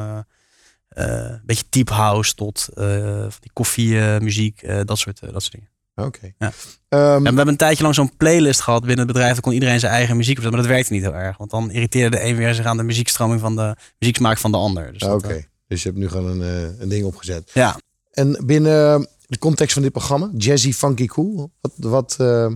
[0.89, 5.69] een beetje deep house tot van die koffiemuziek, dat, soort, dat soort dingen.
[6.05, 6.31] Oké.
[6.37, 6.51] Ja.
[6.89, 9.33] Ehm, En we hebben een tijdje lang zo'n playlist gehad binnen het bedrijf.
[9.33, 10.59] Dan kon iedereen zijn eigen muziek opzetten.
[10.59, 11.37] Maar dat werkte niet heel erg.
[11.37, 14.57] Want dan irriteerde de een weer zich aan de muziekstroming van de muzieksmaak van de
[14.57, 14.93] ander.
[14.93, 17.51] Dus ah, Oké, eh, dus je hebt nu gewoon een, eh, een ding opgezet.
[17.53, 17.77] ja.
[18.11, 22.51] En binnen de context van dit programma, jazzy, funky, cool, wat, wat, eh,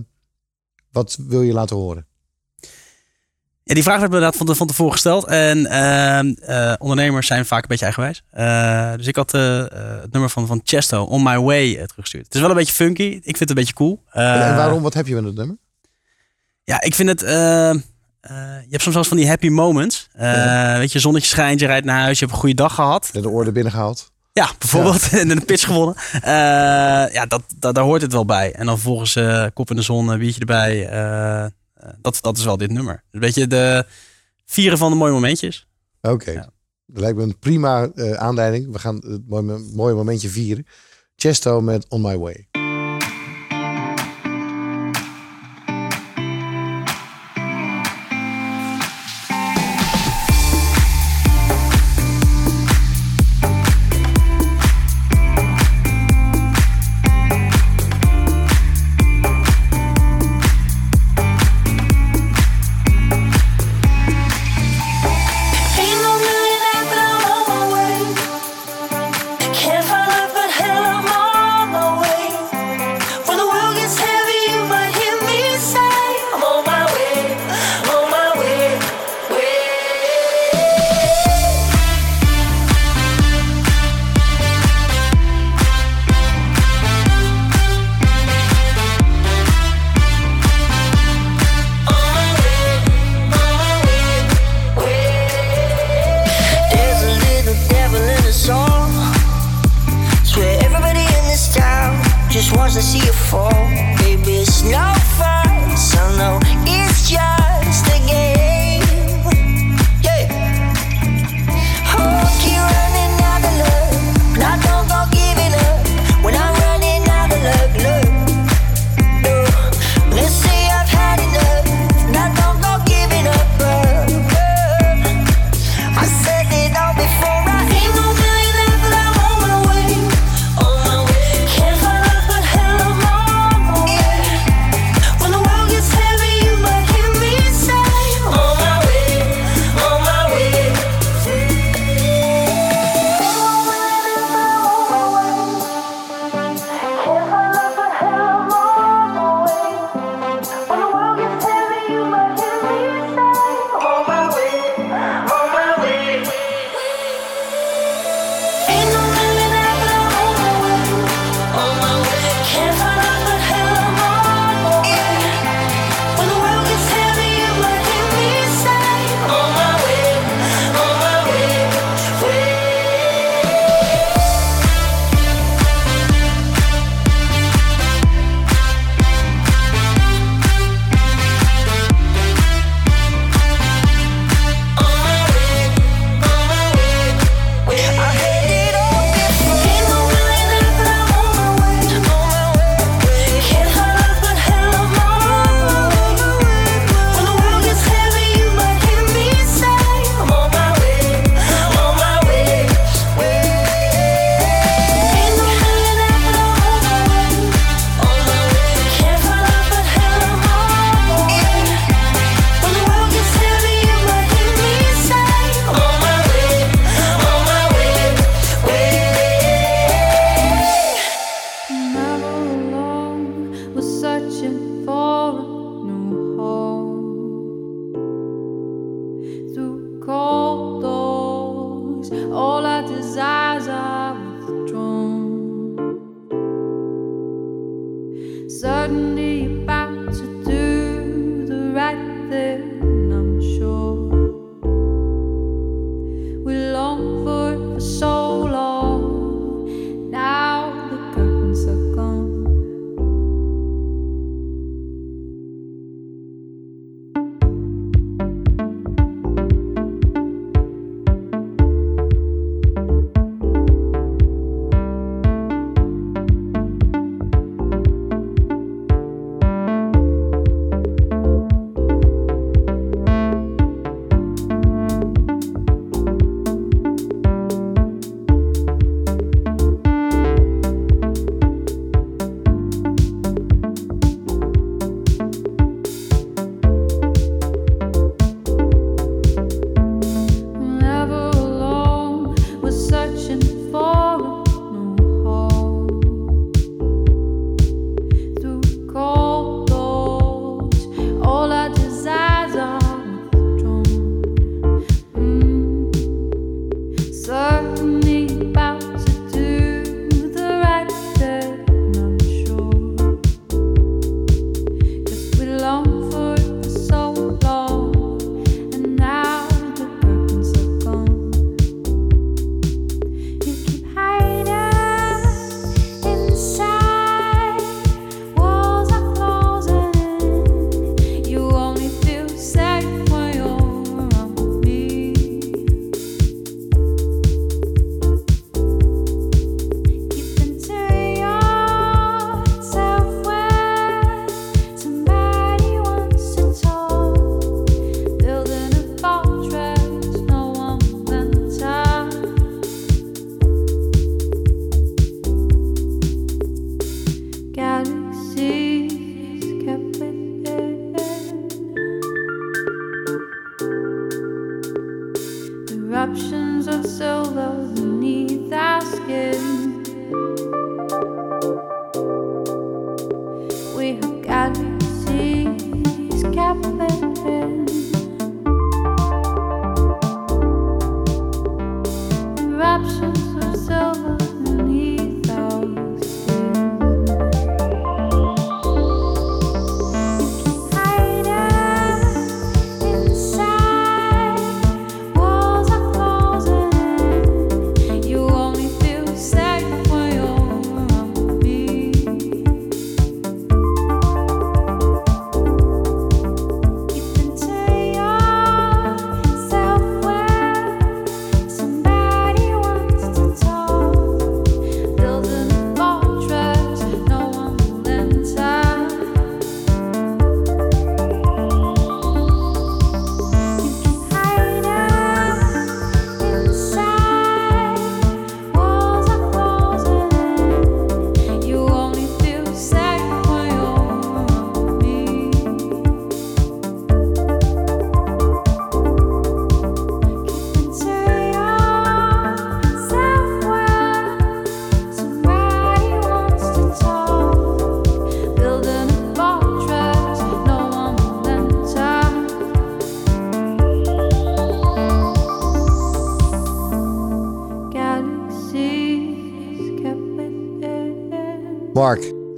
[0.90, 2.06] wat wil je laten horen?
[3.64, 5.26] Ja, die vraag werd me inderdaad van, te- van tevoren gesteld.
[5.26, 8.22] En ehm, eh, ondernemers zijn vaak een beetje eigenwijs.
[8.30, 9.58] Eh, dus ik had eh,
[10.00, 12.24] het nummer van, van Chesto, On My Way, teruggestuurd.
[12.24, 13.02] Het is wel een beetje funky.
[13.02, 14.02] Ik vind het een beetje cool.
[14.10, 14.82] en, en waarom?
[14.82, 15.56] Wat heb je met het nummer?
[16.64, 17.20] Ja, ik vind het...
[17.20, 20.08] je hebt soms wel van die happy moments.
[20.78, 23.08] Weet je, zonnetje schijnt, je rijdt naar huis, je hebt een goede dag gehad.
[23.12, 24.10] De orde binnengehaald?
[24.32, 25.08] Ja, bijvoorbeeld.
[25.20, 25.94] En een pitch gewonnen.
[27.12, 28.52] Ja, dat, dat, daar hoort het wel bij.
[28.52, 29.18] En dan volgens
[29.54, 30.88] kop in de zon, een biertje erbij.
[31.82, 33.04] Eh, dat, dat is wel dit nummer.
[33.10, 33.86] Een beetje de
[34.44, 35.66] vieren van de mooie momentjes.
[36.00, 36.50] Oké, Ja.
[36.86, 38.72] dat lijkt me een prima eh, aanleiding.
[38.72, 40.66] We gaan het mooie, mooie momentje vieren.
[41.16, 42.48] Chesto met On My Way.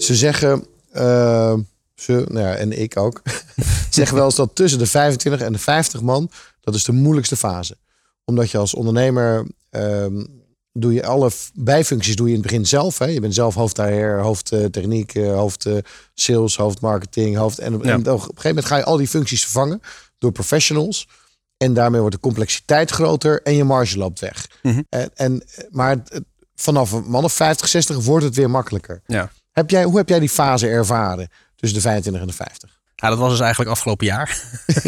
[0.04, 1.54] Ze zeggen, eh,
[1.94, 3.22] ze, nou ja, en ik ook,
[3.90, 6.30] zeggen wel eens dat tussen de 25 en de 50 man,
[6.60, 7.76] dat is de moeilijkste fase.
[8.24, 10.24] Omdat je als ondernemer, ehm,
[10.72, 12.98] doe je alle bijfuncties doe je in het begin zelf.
[12.98, 13.04] Hè?
[13.06, 15.76] Je bent zelf hoofd HR, hoofd eh, techniek, eh, hoofd eh,
[16.14, 17.58] sales, hoofd marketing, hoofd.
[17.58, 17.92] En, op- Ja.
[17.92, 19.80] en op een gegeven moment ga je al die functies vervangen
[20.18, 21.08] door professionals.
[21.56, 24.48] En daarmee wordt de complexiteit groter en je marge loopt weg.
[24.62, 24.82] Mhm.
[24.88, 26.20] En, en, maar het-
[26.54, 29.02] vanaf een man of 50, 60 wordt het weer makkelijker.
[29.06, 29.30] Ja.
[29.54, 32.78] Heb jij, hoe heb jij die fase ervaren tussen de 25 en de 50?
[32.96, 34.40] Ja, dat was dus eigenlijk afgelopen jaar.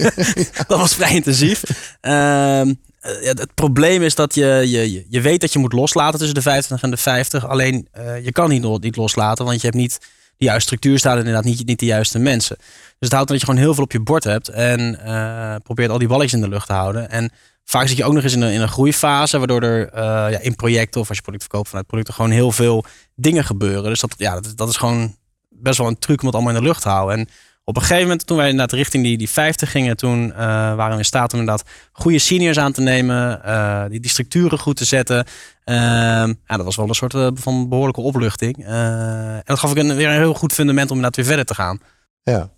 [0.68, 1.62] dat was vrij intensief.
[2.00, 6.34] Ehm, eh, het probleem is dat je, je, je- weet dat je moet loslaten tussen
[6.34, 7.46] de 25 en de 50.
[7.48, 9.98] Alleen eh, je kan niet, niet loslaten, want je hebt niet
[10.36, 12.56] de juiste structuur staan en inderdaad niet, niet de juiste mensen.
[12.58, 12.66] Dus
[12.98, 15.98] het houdt dat je gewoon heel veel op je bord hebt en eh, probeert al
[15.98, 17.10] die balletjes in de lucht te houden.
[17.10, 17.30] En
[17.64, 19.90] vaak zit je ook nog eens in een, in een groeifase, waardoor er
[20.30, 22.84] ja, in projecten of als je product verkoopt vanuit producten gewoon heel veel
[23.16, 23.84] dingen gebeuren.
[23.84, 25.16] Dus dat, ja, dat, dat is gewoon
[25.48, 27.18] best wel een truc om het allemaal in de lucht te houden.
[27.18, 27.28] En
[27.64, 30.38] Op een gegeven moment, toen wij inderdaad richting die, die 50 gingen, toen eh,
[30.74, 34.58] waren we in staat om inderdaad goede seniors aan te nemen, eh, die, die structuren
[34.58, 35.26] goed te zetten.
[35.64, 38.64] Ehm, ja, dat was wel een soort eh, van behoorlijke opluchting.
[38.64, 41.54] En dat gaf ik een, weer een heel goed fundament om inderdaad weer verder te
[41.54, 41.80] gaan.
[42.22, 42.50] Ja.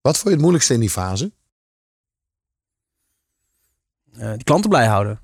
[0.00, 1.32] Wat vond je het moeilijkste in die fase?
[4.12, 5.20] Die klanten blij houden.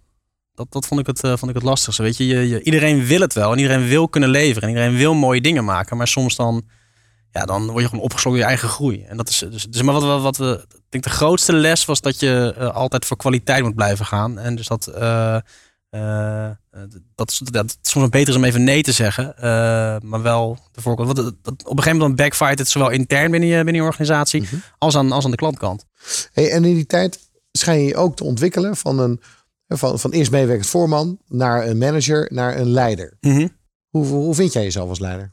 [0.60, 2.02] Dat, dat vond, ik het, eh, vond ik het lastigste.
[2.02, 4.96] Weet je, je, je- iedereen wil het wel en iedereen wil kunnen leveren en iedereen
[4.96, 5.96] wil mooie dingen maken.
[5.96, 6.62] Maar soms dan,
[7.30, 9.02] ja, dan word je gewoon opgesloten in je eigen groei.
[9.04, 12.00] En dat is dus, dus maar wat, wat we, ik denk de grootste les was
[12.00, 14.38] dat je eh, altijd voor kwaliteit moet blijven gaan.
[14.38, 15.36] En dus dat, eh,
[17.14, 19.34] dat, is- dat het soms beter is om even nee te zeggen,
[20.08, 21.06] maar wel de voorkant.
[21.14, 23.88] Want dat, dat- op een gegeven moment backfight het zowel intern binnen je, binnen je
[23.88, 24.48] organisatie
[24.78, 25.84] als, aan, als aan de klantkant.
[26.32, 29.20] Hey, en in die tijd schijn je je ook te ontwikkelen van een
[29.78, 33.16] van, van eerst meewerkend voorman naar een manager naar een leider.
[33.20, 33.48] Mhm.
[33.88, 35.32] Hoe, hoe vind jij jezelf als leider?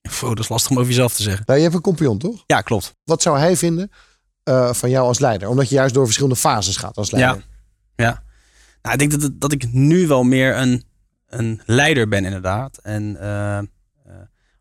[0.00, 1.42] Pff, dat is lastig om over jezelf te zeggen.
[1.46, 2.44] Nou, je hebt een compagnon, toch?
[2.46, 2.94] Ja, klopt.
[3.04, 3.90] Wat zou hij vinden
[4.42, 5.48] eh, van jou als leider?
[5.48, 7.46] Omdat je juist door verschillende fases gaat als leider.
[7.96, 8.22] Ja, ja.
[8.82, 10.84] Nou, ik denk dat, dat ik nu wel meer een,
[11.26, 12.78] een leider ben, inderdaad.
[12.78, 13.64] En eh, eh,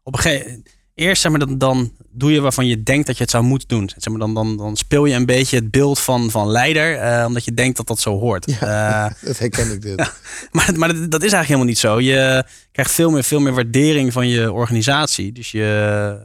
[0.03, 0.63] op een gegeven
[1.01, 3.67] Eerst zeg maar, dan, dan doe je waarvan je denkt dat je het zou moeten
[3.67, 3.89] doen.
[3.97, 7.25] Zeg maar, dan, dan, dan speel je een beetje het beeld van, van leider, eh,
[7.27, 8.45] omdat je denkt dat dat zo hoort.
[8.45, 9.97] Eh, Dat herken ik dit.
[10.51, 11.99] maar, maar dat, dat is eigenlijk helemaal niet zo.
[11.99, 15.31] Je krijgt veel meer, veel meer waardering van je organisatie.
[15.31, 16.19] Dus je,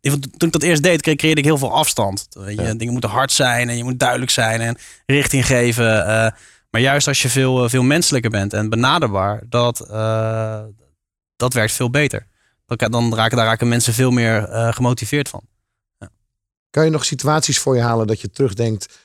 [0.00, 2.26] eh, toen ik dat eerst deed, creëerde ik heel veel afstand.
[2.30, 5.84] Weet je, Dingen moeten hard zijn en je moet duidelijk zijn en richting geven.
[6.70, 9.78] maar juist als je veel, veel menselijker bent en benaderbaar, dat,
[11.36, 12.28] dat werkt veel beter.
[12.78, 15.42] Dan, dan raken, daar raken mensen veel meer eh, gemotiveerd van.
[16.70, 18.98] Kan je nog situaties voor je halen dat je terugdenkt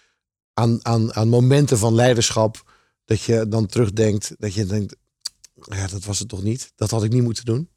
[0.54, 2.72] aan, aan, aan momenten van leiderschap?
[3.06, 4.96] Dat je dan terugdenkt, dat je denkt,
[5.54, 6.72] ja, dat was het toch niet?
[6.76, 7.70] Dat had ik niet moeten doen.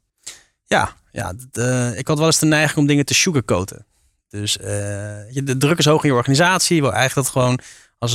[0.65, 3.85] Ja, ja eh, ik had wel eens de neiging om dingen te sugarcoaten.
[4.27, 4.65] Dus eh,
[5.33, 6.75] de druk is hoog in je organisatie.
[6.75, 7.59] Je wil eigenlijk dat gewoon
[7.97, 8.13] als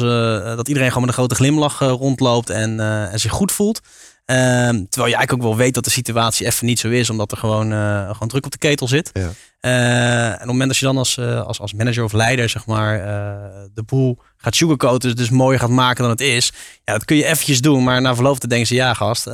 [0.56, 3.80] dat iedereen gewoon met een grote glimlach rondloopt en, en zich goed voelt.
[4.24, 7.30] Ehm, terwijl je eigenlijk ook wel weet dat de situatie even niet zo is, omdat
[7.30, 9.10] er gewoon, eh, gewoon druk op de ketel zit.
[9.12, 9.30] Ja.
[9.60, 12.48] Eh, en op het moment dat je dan als, eh, als, als manager of leider
[12.48, 12.98] zeg maar,
[13.74, 16.52] de boel gaat sugarcoaten, dus, dus mooier gaat maken dan het is.
[16.84, 19.24] Ja, dat kun je eventjes doen, maar na verloop te denken ze ja gast.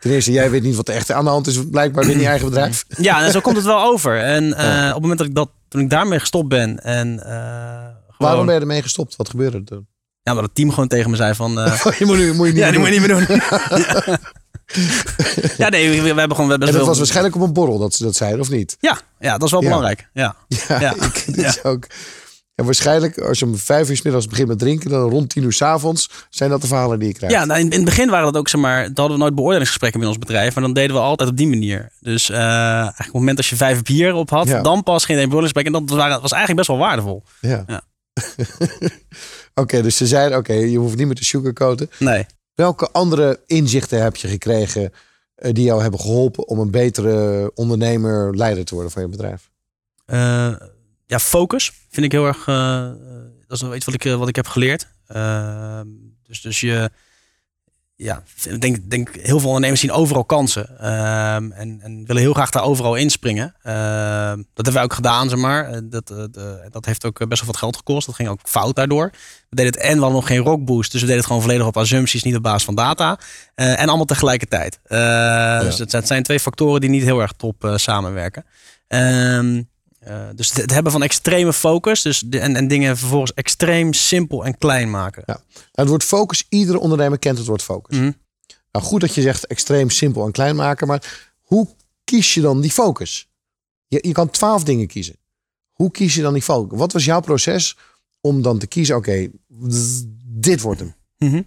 [0.00, 2.28] Ten eerste, jij weet niet wat er echt aan de hand is, blijkbaar binnen je
[2.28, 2.84] eigen bedrijf.
[2.98, 4.20] Ja, en zo komt het wel over.
[4.20, 8.46] En op het moment dat ik dat, toen ik daarmee gestopt ben en gewoon, Waarom
[8.46, 9.16] ben je ermee gestopt?
[9.16, 9.86] Wat gebeurde er toen?
[10.22, 11.60] Ja, maar het team gewoon tegen me zei van.
[11.60, 13.40] eh, je moet, nu, moet je niet ja, die moet je niet meer doen.
[15.56, 17.78] ja, nee, we, we hebben gewoon we hebben En dat was waarschijnlijk op een borrel
[17.78, 18.76] dat ze dat zeiden, of niet?
[18.80, 19.66] Ja, ja, dat is wel Ja.
[19.68, 20.08] belangrijk.
[20.12, 20.34] Ja.
[20.68, 20.94] Ja, Ja.
[20.94, 21.86] Ik, dit is ook.
[22.54, 25.42] En waarschijnlijk, als je om vijf uur 's middags begint met drinken, dan rond tien
[25.42, 27.34] uur 's avonds zijn dat de verhalen die je krijgt.
[27.36, 29.34] Ja, nou, in, in het begin waren dat ook, zeg maar, dan hadden we nooit
[29.34, 31.92] beoordelingsgesprekken binnen ons bedrijf, maar dan deden we altijd op die manier.
[32.00, 34.62] Dus eh, eigenlijk op het moment dat je vijf bier op had, Ja.
[34.62, 37.22] dan pas ging je een beoordelingsgesprek en dat was, was eigenlijk best wel waardevol.
[37.40, 37.64] Ja.
[37.66, 37.82] Ja.
[39.60, 41.90] Oké, dus ze zeiden, oké, je hoeft niet meer te sugarcoaten.
[41.98, 42.26] Nee.
[42.54, 44.92] Welke andere inzichten heb je gekregen
[45.34, 49.50] eh, die jou hebben geholpen om een betere ondernemer, leider te worden van je bedrijf?
[50.04, 50.52] Eh,
[51.06, 52.46] ja, focus vind ik heel erg.
[52.46, 52.90] eh,
[53.46, 54.86] dat is wel iets wat ik, wat ik heb geleerd.
[56.22, 56.90] Dus, dus je.
[58.02, 60.78] Ja, ik denk, denk heel veel ondernemers zien overal kansen.
[60.78, 63.54] ehm, en, en willen heel graag daar overal inspringen.
[63.62, 65.68] Ehm, dat hebben wij ook gedaan, zeg maar.
[65.70, 68.06] Eh, Dat, eh, dat heeft ook best wel wat geld gekost.
[68.06, 69.10] Dat ging ook fout daardoor.
[69.48, 70.90] We deden het en we hadden nog geen rockboost.
[70.92, 73.18] Dus we deden het gewoon volledig op assumpties, niet op basis van data.
[73.54, 74.78] Eh, en allemaal tegelijkertijd.
[74.84, 78.44] Eh, Dus het zijn- twee factoren die niet heel erg top eh, samenwerken.
[78.88, 79.62] Ehm,
[80.00, 84.44] eh, dus het, hebben van extreme focus dus de, en, en dingen vervolgens extreem simpel
[84.44, 85.22] en klein maken.
[85.26, 85.34] Ja.
[85.52, 87.96] Nou, het woord focus, iedere ondernemer kent het woord focus.
[87.96, 88.10] Mhm.
[88.72, 91.68] Nou, goed dat je zegt extreem simpel en klein maken, maar hoe
[92.04, 93.28] kies je dan die focus?
[93.86, 95.16] Je, je kan twaalf dingen kiezen.
[95.72, 96.78] Hoe kies je dan die focus?
[96.78, 97.76] Wat was jouw proces
[98.20, 99.28] om dan te kiezen, oké,
[100.24, 100.94] dit wordt hem.
[101.18, 101.42] Mhm.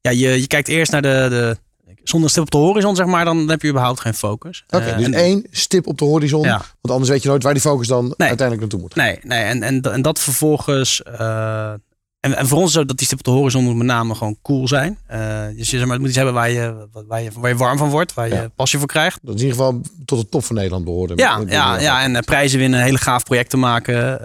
[0.00, 1.56] Ja, je, je kijkt eerst naar de, de.
[2.04, 4.64] Zonder stip op de horizon, zeg maar, dan heb je überhaupt geen focus.
[4.70, 6.42] Oké, Eh, dus en- één, stip op de horizon.
[6.42, 6.56] Ja.
[6.56, 8.94] Want anders weet je nooit waar die focus dan uiteindelijk naartoe moet.
[8.94, 11.02] Nee, nee en, en, en dat vervolgens.
[11.02, 11.72] eh,
[12.20, 14.68] en, en voor ons dat die stip op de horizon moet met name gewoon cool
[14.68, 14.98] zijn.
[15.06, 15.18] Eh,
[15.56, 17.78] dus je, zeg maar, het moet iets hebben waar je, waar, je, waar je warm
[17.78, 18.48] van wordt, waar je Ja.
[18.56, 19.18] passie voor krijgt.
[19.22, 21.16] Dat is in ieder geval tot de top van Nederland behoren.
[21.16, 24.20] Ja, ja, ja, en prijzen winnen, hele gaaf projecten maken,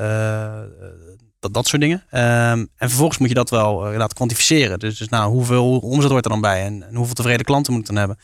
[1.40, 2.04] dat, dat soort dingen.
[2.10, 4.80] Ehm, en vervolgens moet je dat wel eh, inderdaad kwantificeren.
[4.80, 7.96] Dus, dus nou, hoeveel omzet hoort er dan bij en, hoeveel tevreden klanten moet het
[7.96, 8.18] dan hebben.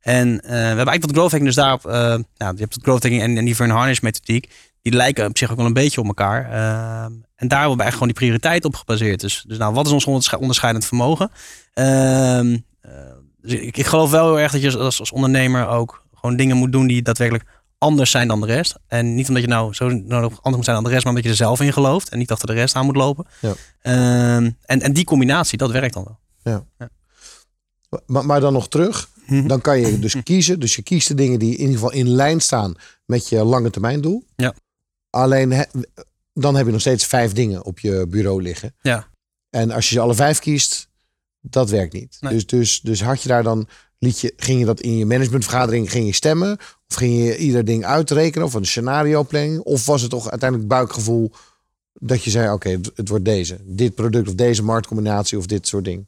[0.00, 1.92] En eh, we hebben eigenlijk dat growth hacking dus daarop, eh
[2.36, 4.50] nou, je hebt het growth hacking en, en die Vern Harnish methodiek,
[4.82, 6.44] die lijken op zich ook wel een beetje op elkaar.
[6.44, 9.20] Ehm, en daar hebben we eigenlijk gewoon die prioriteit op gebaseerd.
[9.20, 11.30] Dus, dus nou, wat is ons ondersche- onderscheidend vermogen?
[11.74, 12.90] Ehm, eh,
[13.42, 16.56] dus ik, ik geloof wel heel erg dat je als, als ondernemer ook gewoon dingen
[16.56, 17.44] moet doen die daadwerkelijk
[17.84, 18.74] anders zijn dan de rest.
[18.86, 21.24] En niet omdat je nou zo nodig anders moet zijn dan de rest, maar omdat
[21.24, 23.26] je er zelf in gelooft en niet achter de rest aan moet lopen.
[23.40, 23.54] Ja.
[23.80, 26.18] Ehm, en, en die combinatie, dat werkt dan wel.
[28.06, 29.08] Maar, maar dan nog terug.
[29.26, 29.46] Mhm.
[29.46, 30.60] Dan kan je dus kiezen.
[30.60, 32.74] Dus je kiest de dingen die in ieder geval in lijn staan
[33.04, 34.24] met je lange termijn doel.
[34.36, 34.54] Ja.
[35.10, 35.64] Alleen he-
[36.32, 38.74] dan heb je nog steeds vijf dingen op je bureau liggen.
[38.80, 39.06] Ja.
[39.50, 40.88] En als je ze alle vijf kiest,
[41.40, 42.16] dat werkt niet.
[42.20, 42.32] Nee.
[42.32, 43.68] Dus, dus, dus had je daar dan,
[43.98, 46.58] liet je, ging je dat in je managementvergadering, ging je stemmen?
[46.94, 49.60] Of ging je ieder ding uitrekenen of een scenario planning?
[49.60, 51.32] Of was het toch uiteindelijk buikgevoel
[51.92, 53.56] dat je zei, oké, het, het wordt deze.
[53.62, 56.06] Dit product of deze marktcombinatie of dit soort ding.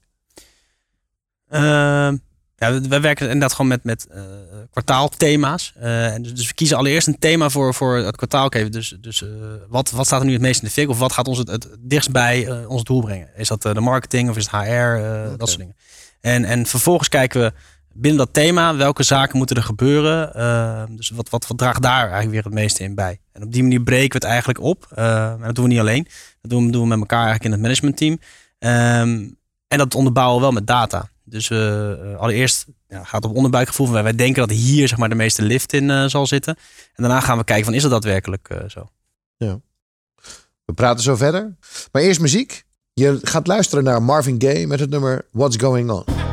[1.48, 2.16] Ehm,
[2.56, 4.22] ja, we- wij werken inderdaad gewoon met, met eh,
[4.70, 5.72] kwartaalthema's.
[5.76, 8.44] Eh, dus, dus we kiezen allereerst een thema voor, voor het kwartaal.
[8.46, 9.28] Oké, dus dus eh,
[9.68, 10.88] wat, wat staat er nu het meest in de fik?
[10.88, 13.28] Of wat gaat ons het, het dichtst bij ons doel brengen?
[13.36, 14.96] Is dat de marketing of is het HR?
[15.36, 15.76] Dat soort dingen.
[16.20, 17.52] En, en vervolgens kijken we
[17.96, 20.34] binnen dat thema welke zaken moeten er gebeuren.
[20.34, 23.20] Eh, dus wat, wat, wat draagt daar eigenlijk weer het meeste in bij?
[23.32, 24.86] En op die manier breken we het eigenlijk op.
[24.94, 26.08] Eh, en dat doen we niet alleen.
[26.40, 28.18] Dat doen we, doen we met elkaar eigenlijk in het managementteam.
[28.58, 29.28] Ehm,
[29.68, 31.10] en dat onderbouwen we wel met data.
[31.28, 33.86] Dus we eh, allereerst ja, gaat het op onderbuikgevoel.
[33.86, 36.56] Van, wij denken dat hier zeg maar, de meeste lift in eh, zal zitten.
[36.94, 38.90] En daarna gaan we kijken van is dat daadwerkelijk eh, zo.
[40.64, 41.56] We praten zo verder.
[41.92, 42.64] Maar eerst muziek.
[42.92, 46.25] Je gaat luisteren naar Marvin Gaye met het nummer What's Going On.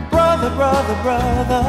[0.09, 1.64] Brother, brother, brother,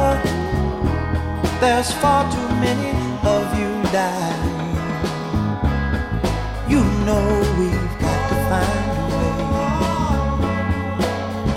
[1.60, 2.92] there's far too many
[3.34, 4.76] of you dying.
[6.72, 7.26] You know
[7.58, 9.36] we've got to find a way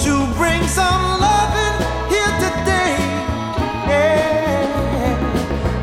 [0.05, 1.77] to bring some loving
[2.13, 2.97] here today.
[3.91, 5.17] Yeah.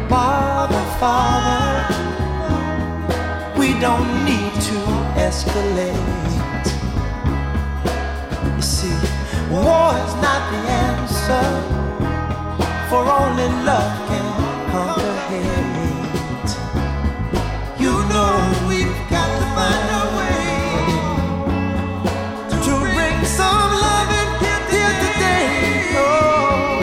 [0.09, 1.79] Father, Father,
[3.57, 4.10] we don't to
[5.31, 6.69] escalate.
[8.57, 8.99] You see,
[9.53, 11.47] war is not the answer,
[12.89, 14.27] for only love can
[14.73, 16.53] conquer hate.
[17.83, 18.35] You know
[18.69, 20.47] we've got to find a way
[22.67, 24.33] to bring some loving
[24.75, 25.47] here today.
[26.03, 26.83] Oh,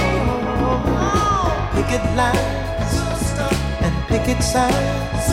[1.76, 2.96] picket lines
[3.86, 5.26] and picket signs.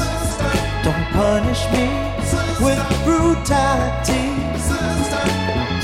[0.82, 2.13] Don't punish me
[2.60, 4.24] with brutality.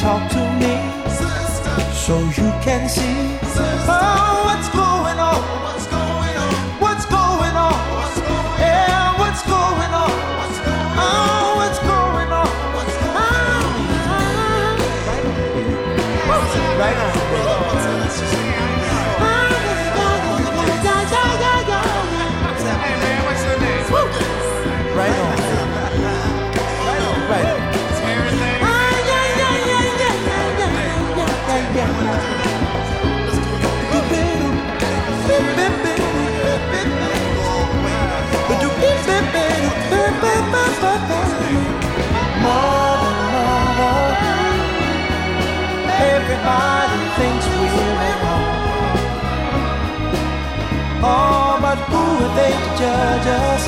[0.01, 0.75] Talk to me
[1.93, 3.39] so you can see
[3.89, 4.90] oh, what's going on.
[52.81, 53.65] Judge us?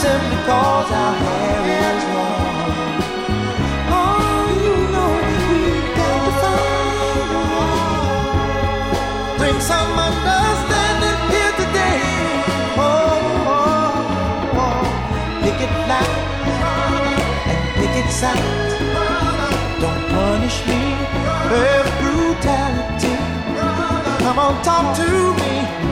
[0.00, 2.98] Simply cause our hair is long.
[3.98, 7.28] Oh, you know we've got to find.
[9.38, 12.00] Bring some understanding here today.
[12.86, 12.90] Oh,
[13.54, 14.82] oh, oh.
[15.44, 15.74] pick it
[17.54, 18.68] and pick it sound.
[19.82, 20.82] Don't punish me
[21.52, 23.16] with brutality.
[24.24, 25.08] Come on, talk to
[25.40, 25.87] me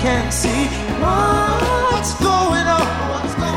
[0.00, 0.66] so you can see
[1.00, 3.49] what's going on.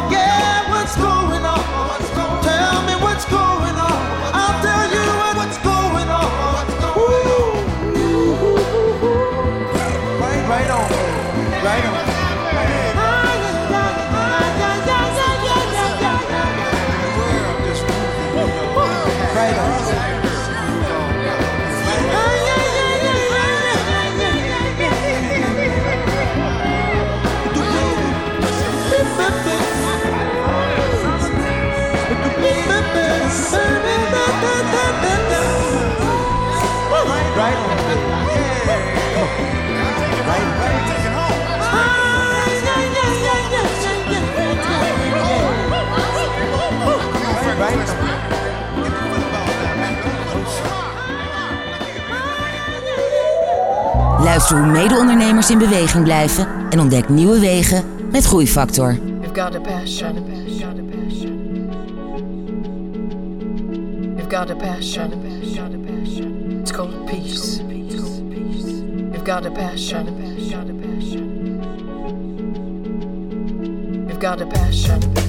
[54.23, 58.93] Luister hoe mede-ondernemers in beweging blijven en ontdek nieuwe wegen met Groeifactor.
[59.21, 60.15] You've got a passion.
[64.15, 65.11] You've got a passion.
[66.61, 67.59] It's called peace.
[69.11, 70.07] You've got a passion.
[74.07, 75.22] You've got a passion.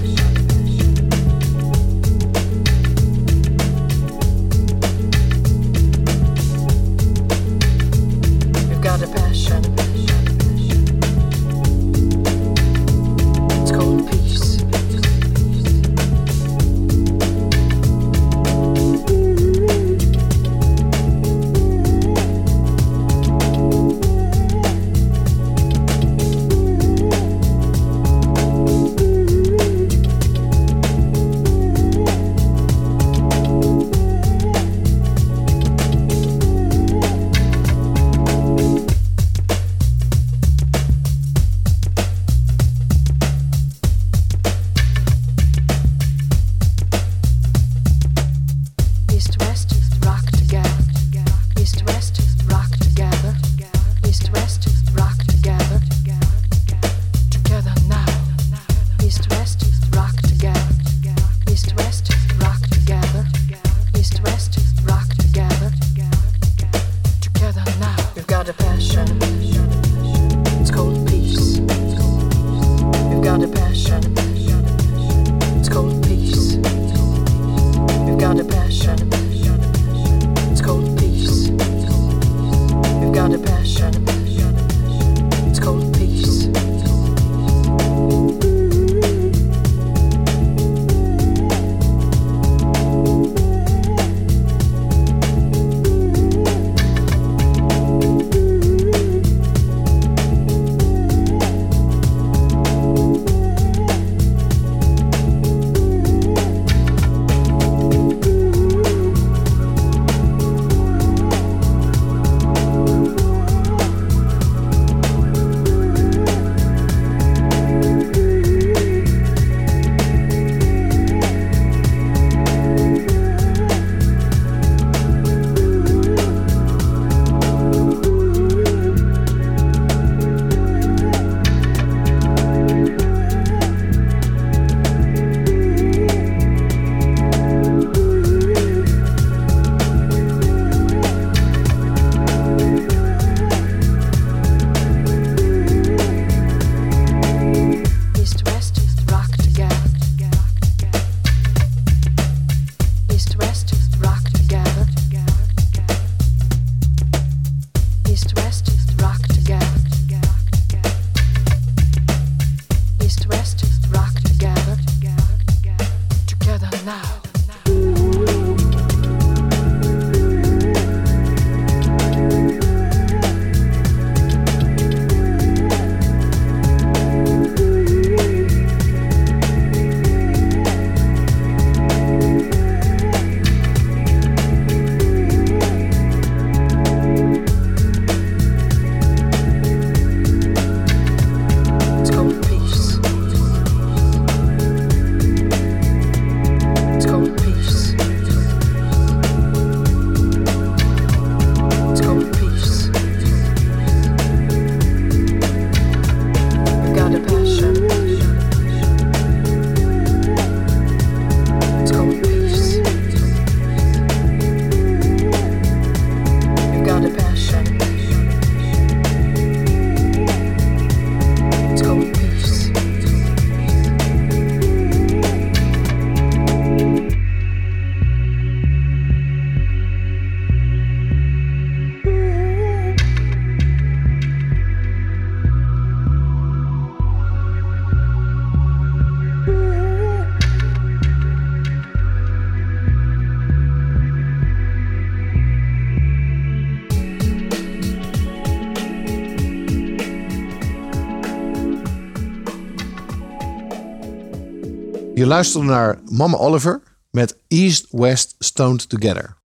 [255.24, 259.36] Je luistert naar Mama Oliver met East West Stoned Together.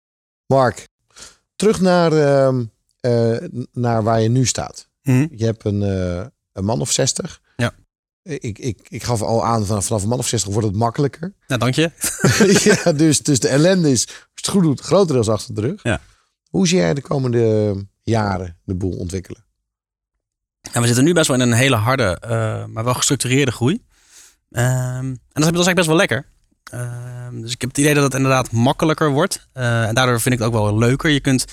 [0.46, 0.88] Mark,
[1.56, 2.66] terug naar, ehm,
[3.00, 3.38] eh,
[3.72, 4.90] naar waar je nu staat.
[5.02, 5.28] Mhm.
[5.32, 7.42] Je hebt een, eh, een man of 60.
[7.56, 7.74] Ja.
[8.22, 11.34] Ik, ik, ik gaf al aan, vanaf, vanaf een man of 60 wordt het makkelijker.
[11.48, 11.92] Nou, dank je.
[12.84, 15.84] ja, dus, dus de ellende is, als het goed doet, grotendeels achter de rug.
[15.84, 16.02] Ja.
[16.50, 19.46] Hoe zie jij de komende jaren de boel ontwikkelen?
[20.72, 23.88] En we zitten nu best wel in een hele harde, eh, maar wel gestructureerde groei.
[24.52, 26.26] Ehm, en dat is, eigenlijk best wel lekker.
[26.64, 29.48] Ehm, dus ik heb het idee dat het inderdaad makkelijker wordt.
[29.54, 31.10] Eh, en daardoor vind ik het ook wel leuker.
[31.10, 31.46] Je kunt,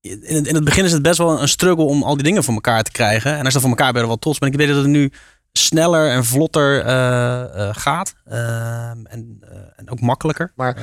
[0.00, 2.44] in het, in het begin is het best wel een struggle om al die dingen
[2.44, 3.30] voor elkaar te krijgen.
[3.32, 4.40] En als je dat voor elkaar ben je er wel trots.
[4.40, 5.12] Maar ik weet dat het nu
[5.52, 8.14] sneller en vlotter eh, eh, gaat.
[8.24, 9.38] Ehm, en,
[9.76, 10.52] en ook makkelijker.
[10.56, 10.76] Maar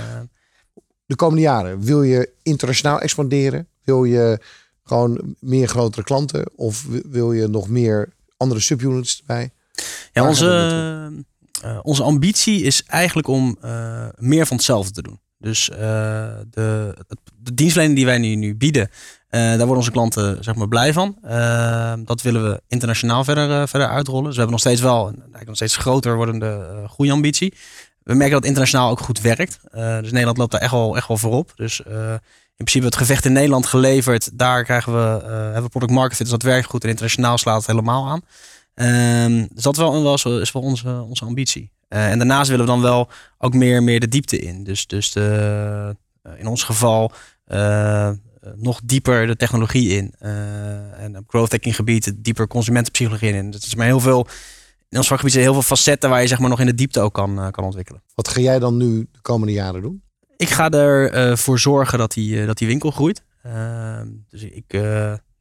[1.05, 3.67] de komende jaren, wil je internationaal expanderen?
[3.83, 4.39] Wil je
[4.83, 6.51] gewoon meer grotere klanten?
[6.55, 9.51] Of wi- wil je nog meer andere subunits erbij?
[10.13, 11.23] Ja, onze, we
[11.61, 15.19] eh, onze ambitie is eigenlijk om eh, meer van hetzelfde te doen.
[15.37, 15.77] Dus eh,
[16.49, 16.95] de,
[17.37, 18.89] de dienstverlening die wij nu, nu bieden,
[19.29, 21.17] eh, daar worden onze klanten zeg maar, blij van.
[21.21, 24.23] Eh, dat willen we internationaal verder, eh, verder uitrollen.
[24.23, 27.53] Dus we hebben nog steeds wel een eigenlijk nog steeds groter wordende eh groeiambitie.
[28.03, 29.59] We merken dat internationaal ook goed werkt.
[29.71, 31.51] Eh, dus Nederland loopt daar echt wel, echt wel voorop.
[31.55, 32.11] Dus eh,
[32.55, 34.29] in principe het gevecht in Nederland geleverd.
[34.33, 36.25] Daar krijgen we, eh, hebben we product market fit.
[36.25, 36.83] Dus dat werkt goed.
[36.83, 38.21] En internationaal slaat het helemaal aan.
[38.73, 41.71] Ehm, dus dat wel, is wel onze, onze ambitie.
[41.87, 44.63] Eh, en daarnaast willen we dan wel ook meer, meer de diepte in.
[44.63, 47.11] Dus, dus de, eh, in ons geval
[47.45, 48.09] eh,
[48.55, 50.13] nog dieper de technologie in.
[50.19, 53.51] Eh, en op growth hacking gebied dieper consumentenpsychologie in.
[53.51, 54.27] Dat is maar heel veel.
[54.89, 56.99] In ons vakgebied zijn heel veel facetten waar je zeg maar nog in de diepte
[56.99, 58.01] ook kan, kan ontwikkelen.
[58.15, 60.01] Wat ga jij dan nu de komende jaren doen?
[60.37, 63.23] Ik ga ervoor voor zorgen dat die, dat die winkel groeit.
[63.43, 64.73] Ehm, dus ik,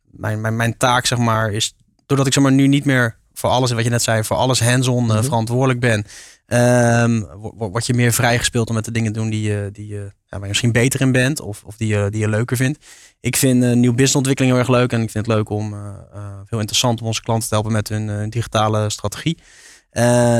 [0.04, 1.74] mijn, mijn, mijn taak zeg maar is,
[2.06, 4.60] doordat ik zeg maar nu niet meer voor alles, wat je net zei, voor alles
[4.60, 6.04] hands-on eh, verantwoordelijk ben,
[6.46, 9.68] ehm, wo- wo- word je meer vrijgespeeld om met de dingen te doen die je,
[9.72, 12.28] die je, ja, waar je misschien beter in bent of, of die, je, die je
[12.28, 12.84] leuker vindt.
[13.20, 16.40] Ik vind eh, nieuw businessontwikkeling heel erg leuk en ik vind het leuk om, eh,
[16.46, 19.38] heel interessant om onze klanten te helpen met hun digitale strategie.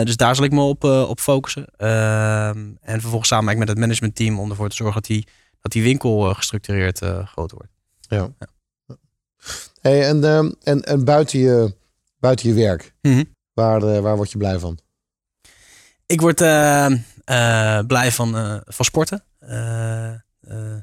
[0.04, 1.66] Dus daar zal ik me op, op focussen.
[1.76, 5.26] Ehm, en vervolgens samen met het managementteam om ervoor te zorgen dat die,
[5.60, 7.70] dat die winkel gestructureerd groter wordt.
[8.08, 8.28] Ja.
[9.80, 11.74] Hey, en, ehm, en, en buiten, je,
[12.22, 13.24] buiten je werk, Mhm.
[13.52, 14.78] waar, eh, waar word je blij van?
[16.06, 16.86] Ik word eh,
[17.24, 19.24] eh, blij van, van sporten.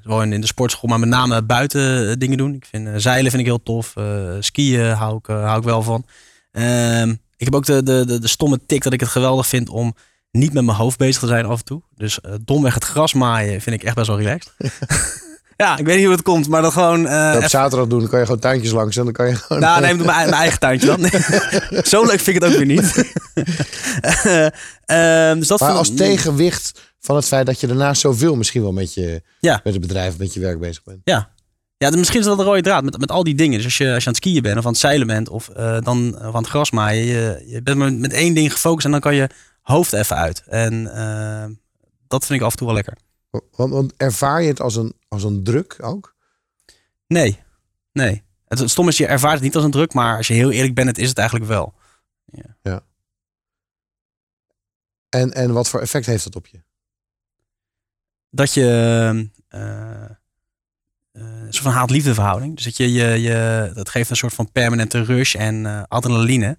[0.03, 2.53] Wel in, de sportschool, maar met name buiten dingen doen.
[2.53, 3.93] Ik vind, zeilen vind ik heel tof.
[4.39, 6.05] Skiën hou ik, hou ik wel van.
[6.51, 9.69] Ehm, ik heb ook de, de, de, de stomme tik dat ik het geweldig vind
[9.69, 9.93] om
[10.31, 11.81] niet met mijn hoofd bezig te zijn af en toe.
[11.95, 14.53] Dus eh, domweg het gras maaien vind ik echt best wel relaxed.
[15.65, 17.07] ja, ik weet niet hoe het komt, maar dat gewoon...
[17.07, 19.35] eh, op even- zaterdag doen, dan kan je gewoon tuintjes langs en dan kan je
[19.35, 19.61] gewoon...
[19.61, 21.05] nou, nee, ik doe mijn, mijn eigen tuintje dan.
[21.93, 22.93] Zo leuk vind ik het ook weer niet.
[24.01, 24.45] Eh,
[25.29, 28.71] ehm, dus dat maar als tegenwicht van het feit dat je daarnaast zoveel misschien wel
[28.71, 29.61] met, je, Ja.
[29.63, 30.99] met het bedrijf, met je werk bezig bent.
[31.03, 31.29] Ja.
[31.77, 33.55] Ja, misschien is dat de rode draad met, met al die dingen.
[33.57, 35.49] Dus als je, als je aan het skiën bent of aan het zeilen bent of
[35.49, 37.05] eh, dan of aan het gras maaien.
[37.05, 39.29] Je, je bent met, met één ding gefocust en dan kan je
[39.61, 40.43] hoofd even uit.
[40.47, 40.83] En
[42.07, 42.93] dat vind ik af en toe wel lekker.
[43.29, 46.15] Want, want ervaar je het als een, als een druk ook?
[47.07, 47.39] Nee,
[47.91, 48.23] nee.
[48.47, 50.75] Het, stom is, je ervaart het niet als een druk, maar als je heel eerlijk
[50.75, 51.73] bent, het is het eigenlijk wel.
[52.61, 52.83] Ja.
[55.09, 56.61] En, en wat voor effect heeft dat op je?
[58.29, 58.65] dat je
[59.47, 60.09] eh, eh,
[61.13, 62.55] een soort van haat-liefde verhouding.
[62.55, 66.57] Dus dat je, je, je, dat geeft een soort van permanente rush en eh, adrenaline.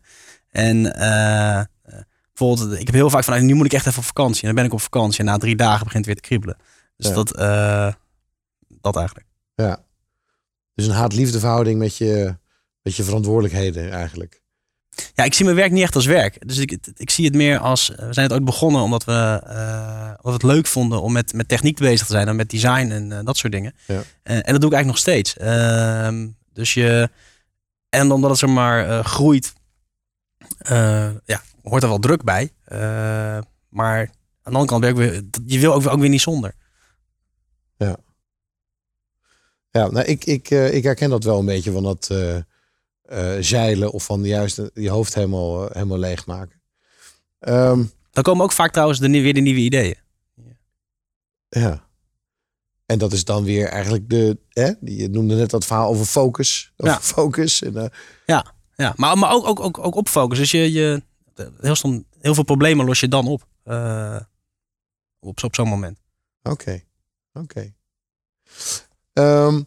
[0.50, 0.82] En
[2.48, 4.40] bijvoorbeeld, ik heb heel vaak van, nu moet ik echt even op vakantie.
[4.40, 6.56] En dan ben ik op vakantie en na drie dagen begint het weer te kriebelen.
[6.96, 7.14] Dus Ja.
[7.14, 7.92] dat, eh,
[8.80, 9.26] dat eigenlijk.
[9.54, 9.84] Ja.
[10.74, 12.36] Dus een haat-liefde verhouding met je,
[12.82, 14.38] met je verantwoordelijkheden eigenlijk.
[15.14, 16.48] Ja, ik zie mijn werk niet echt als werk.
[16.48, 17.88] Dus ik, ik zie het meer als.
[17.88, 21.32] We zijn het ooit begonnen omdat we, eh, omdat we het leuk vonden om met,
[21.32, 23.74] met techniek bezig te zijn en met design en eh, dat soort dingen.
[23.86, 24.02] Ja.
[24.22, 25.36] Eh, en dat doe ik eigenlijk nog steeds.
[25.36, 27.10] Ehm, dus je.
[27.88, 29.52] En omdat het zeg maar eh, groeit,
[30.58, 32.50] eh, ja, hoort er wel druk bij.
[32.64, 32.78] Eh,
[33.68, 33.98] maar
[34.42, 36.54] aan de andere kant, ben ik weer, je wil ook, ook weer niet zonder.
[37.76, 37.96] Ja.
[39.70, 43.90] Ja, nou, ik, ik, eh, ik herken dat wel een beetje van dat eh, zeilen
[43.92, 46.60] of van juist je hoofd helemaal, helemaal leegmaken.
[47.38, 49.96] Ehm, Dan komen ook vaak trouwens de, weer de nieuwe ideeën.
[51.48, 51.88] ja.
[52.86, 56.72] En dat is dan weer eigenlijk de, hè, je noemde net dat verhaal over focus.
[56.76, 57.00] Over Ja.
[57.14, 57.62] focus.
[57.62, 57.90] En,
[58.26, 58.92] Ja, ja.
[58.96, 60.38] maar, maar ook, ook, ook, ook op focus.
[60.38, 61.02] Dus je, je,
[61.60, 63.46] heel, stom, heel veel problemen los je dan op.
[63.62, 64.20] eh,
[65.20, 65.98] op, op zo'n moment.
[66.42, 66.82] Oké,
[67.32, 67.72] oké.
[69.12, 69.62] Ehm,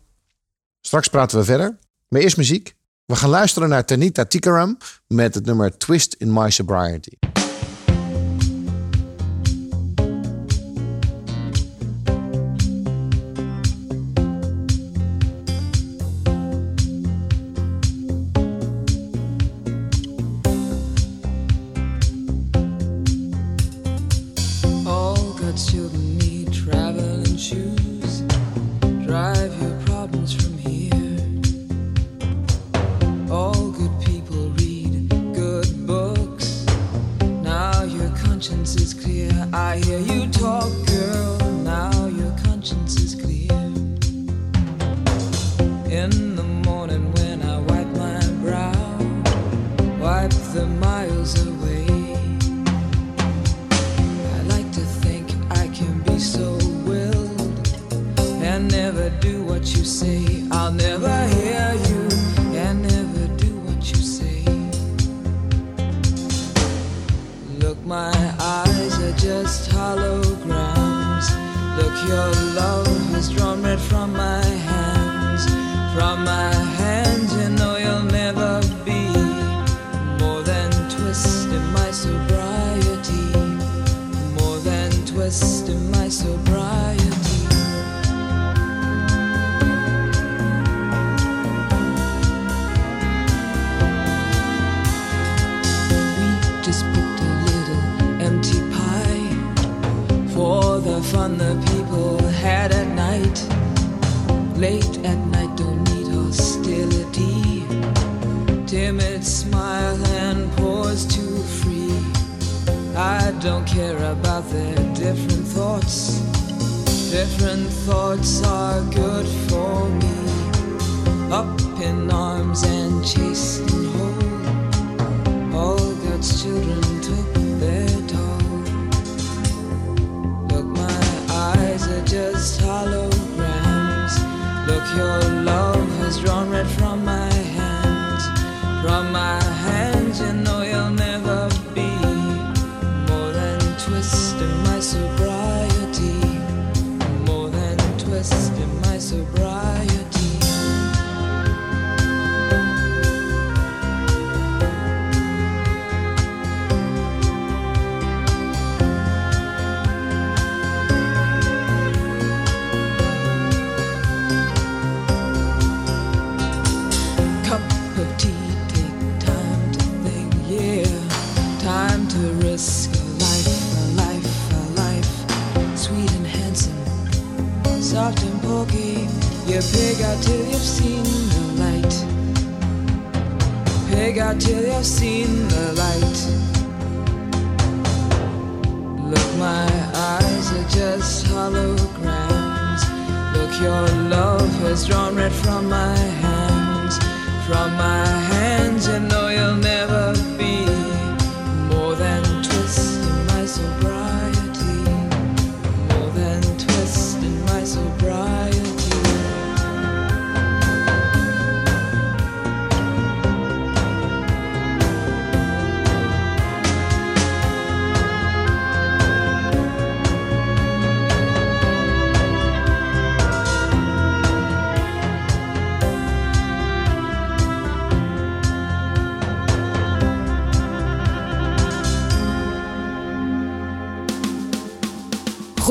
[0.82, 1.78] straks praten we verder.
[2.08, 2.76] Maar eerst muziek.
[3.06, 7.18] We gaan luisteren naar Tanita Tikaram met het nummer Twist in My Sobriety.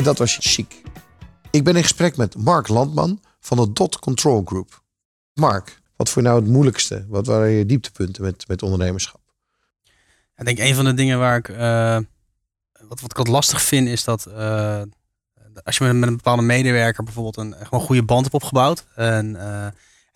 [0.00, 0.82] En dat was chic.
[1.50, 4.82] Ik ben in gesprek met Mark Landman van de Dot Control Group.
[5.34, 7.06] Mark, wat voor nou het moeilijkste?
[7.08, 9.20] Wat waren je dieptepunten met, met ondernemerschap?
[10.36, 11.98] Ik denk een van de dingen waar ik, eh,
[12.88, 14.82] wat, wat ik wat lastig vind, is dat eh,
[15.64, 18.86] als je met, een bepaalde medewerker bijvoorbeeld een gewoon goede band hebt opgebouwd.
[18.94, 19.66] En, eh,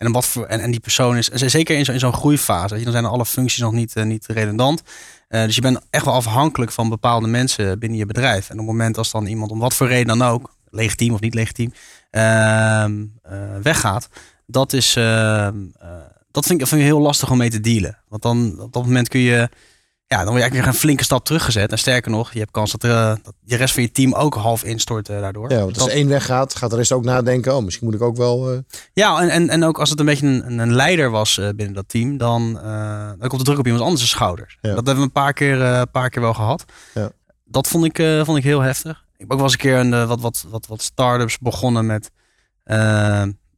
[0.05, 2.91] en, wat voor, en, en die persoon is, zeker in, zo, zo'n groeifase, weet je,
[2.91, 4.83] dan zijn alle functies nog niet, eh, niet redundant.
[5.27, 8.49] Eh, dus je bent echt wel afhankelijk van bepaalde mensen binnen je bedrijf.
[8.49, 11.19] En op het moment als dan iemand om wat voor reden dan ook, legitiem of
[11.19, 11.73] niet legitiem,
[12.11, 14.09] ehm, eh, weggaat,
[14.45, 15.89] dat is, ehm, eh,
[16.31, 17.97] dat vind ik, vind heel lastig om mee te dealen.
[18.07, 19.49] Want dan op dat moment kun je,
[20.17, 21.71] ja, dan word je eigenlijk weer een flinke stap teruggezet.
[21.71, 24.33] En sterker nog, je hebt kans dat, eh, dat de rest van je team ook
[24.35, 25.51] half instort eh, daardoor.
[25.51, 27.55] Ja, want als Dat- één weggaat, gaat de rest ook nadenken.
[27.55, 28.51] Oh, misschien moet ik ook wel.
[28.51, 28.57] eh,
[28.93, 31.89] Ja, en, en, en ook als het een beetje een, een leider was binnen dat
[31.89, 32.53] team, dan,
[33.19, 34.57] dan komt de druk op iemand anders' schouders.
[34.61, 36.65] Dat hebben we een paar keer, een paar keer wel gehad.
[36.93, 37.11] Ja.
[37.45, 39.03] Dat vond ik, vond ik heel heftig.
[39.13, 42.11] Ik heb ook wel eens een keer een, wat, wat, wat, wat start-ups begonnen met,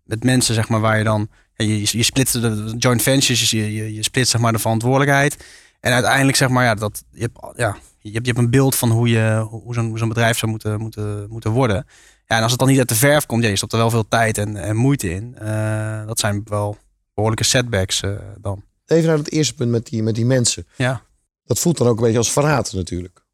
[0.06, 3.50] met mensen, zeg maar, waar je dan, ja, je, je splitst de de joint ventures,
[3.52, 5.38] je, je, je splitst zeg maar de verantwoordelijkheid.
[5.88, 8.76] En uiteindelijk zeg maar, ja, dat, je, hebt, ja, je, hebt, je hebt een beeld
[8.76, 11.86] van hoe, je, hoe zo'n zo'n bedrijf zou moeten, moeten, moeten worden.
[12.26, 13.90] Ja, en als het dan niet uit de verf komt, ja, je stopt er wel
[13.90, 15.38] veel tijd en, en moeite in.
[15.38, 16.78] Eh, dat zijn wel
[17.14, 18.64] behoorlijke setbacks eh, dan.
[18.86, 20.68] Even naar het eerste punt met die, met die mensen.
[20.76, 21.02] Ja.
[21.46, 23.26] Dat voelt dan ook een beetje als verraad natuurlijk.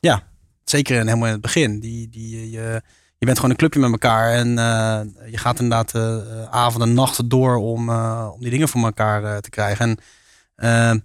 [0.00, 0.22] Ja,
[0.64, 1.80] zeker in, helemaal in het begin.
[1.80, 2.82] Die, die, je,
[3.18, 6.88] je bent gewoon een clubje met elkaar en eh, je gaat inderdaad eh, eh, avonden
[6.88, 9.88] en nachten door om, eh, om die dingen voor elkaar eh, te krijgen.
[9.88, 10.04] En, eh,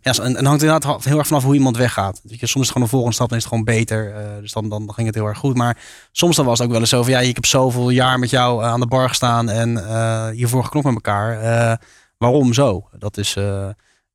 [0.01, 2.21] ja, zo- en, en hangt inderdaad heel erg vanaf hoe iemand weggaat.
[2.23, 4.13] Je, soms is het gewoon een volgende stap en is het gewoon beter.
[4.15, 5.55] eh, dus dan, dan, dan ging het heel erg goed.
[5.57, 5.77] Maar
[6.11, 8.29] soms dan was het ook wel eens zo van ja, ik heb zoveel jaar met
[8.29, 11.39] jou eh, aan de bar gestaan en eh, hiervoor geknopt met elkaar.
[11.41, 11.75] Eh,
[12.17, 12.89] waarom zo?
[12.97, 13.35] Dat is.
[13.35, 13.65] eh,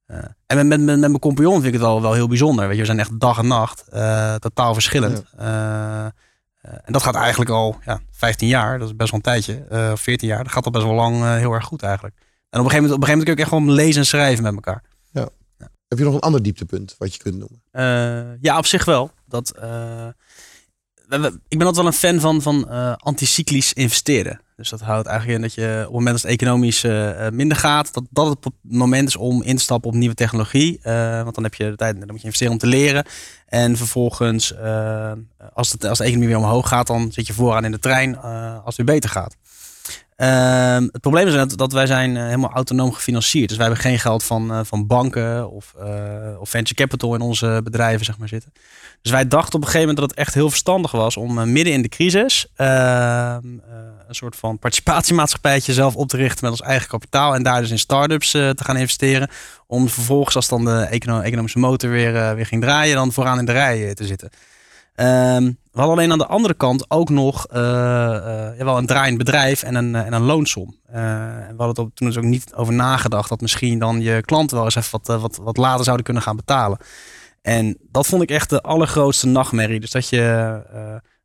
[0.06, 2.64] eh, en met, met, met, mijn compagnon vind ik het wel, wel heel bijzonder.
[2.66, 3.88] Weet je, we zijn echt dag en nacht.
[3.88, 5.24] eh, totaal verschillend.
[5.36, 6.10] Eh, eh,
[6.84, 8.78] en dat gaat eigenlijk al ja, 15 jaar.
[8.78, 9.64] Dat is best wel een tijdje.
[9.70, 10.42] eh, Of 14 jaar.
[10.44, 12.14] Dat gaat al best wel lang eh, heel erg goed eigenlijk.
[12.50, 13.48] En op een gegeven moment, op een gegeven moment kun je ook echt
[13.78, 14.82] gewoon lezen en schrijven met elkaar.
[15.94, 17.62] Heb je nog een ander dieptepunt wat je kunt noemen?
[17.70, 19.10] Eh, ja, op zich wel.
[19.26, 20.06] Dat, eh,
[21.48, 24.40] ik ben altijd wel een fan van, van eh, anticyclisch investeren.
[24.56, 26.82] Dus dat houdt eigenlijk in dat je op het moment dat het economisch
[27.32, 30.80] minder gaat, dat dat het moment is om in te stappen op nieuwe technologie.
[31.22, 33.04] Want dan heb je de tijd, dan moet je investeren om te leren.
[33.46, 34.54] En vervolgens,
[35.52, 38.20] als, het, als de economie weer omhoog gaat, dan zit je vooraan in de trein
[38.20, 39.36] als het weer beter gaat.
[40.16, 43.48] Ehm, het probleem is dat, wij zijn eh, helemaal autonoom gefinancierd.
[43.48, 47.20] Dus wij hebben geen geld van, eh, van banken of, eh, of venture capital in
[47.20, 48.52] onze bedrijven zeg maar, zitten.
[49.02, 51.72] Dus wij dachten op een gegeven moment dat het echt heel verstandig was om midden
[51.72, 53.40] in de crisis ehm, eh,
[54.08, 57.34] een soort van participatiemaatschappijtje zelf op te richten met ons eigen kapitaal.
[57.34, 59.28] En daar dus in start-ups te gaan investeren.
[59.66, 63.44] Om vervolgens, als dan de econo- economische motor weer, weer ging draaien, dan vooraan in
[63.44, 64.30] de rij te zitten.
[64.94, 69.18] Ehm, we hadden alleen aan de andere kant ook nog eh, eh, wel een draaiend
[69.18, 70.76] bedrijf en een, eh, en een loonsom.
[70.86, 74.74] We hadden toen dus ook niet over nagedacht dat misschien dan je klanten wel eens
[74.74, 76.78] even wat, wat, wat later zouden kunnen gaan betalen.
[77.42, 79.80] En dat vond ik echt de allergrootste nachtmerrie.
[79.80, 80.62] Dus dat je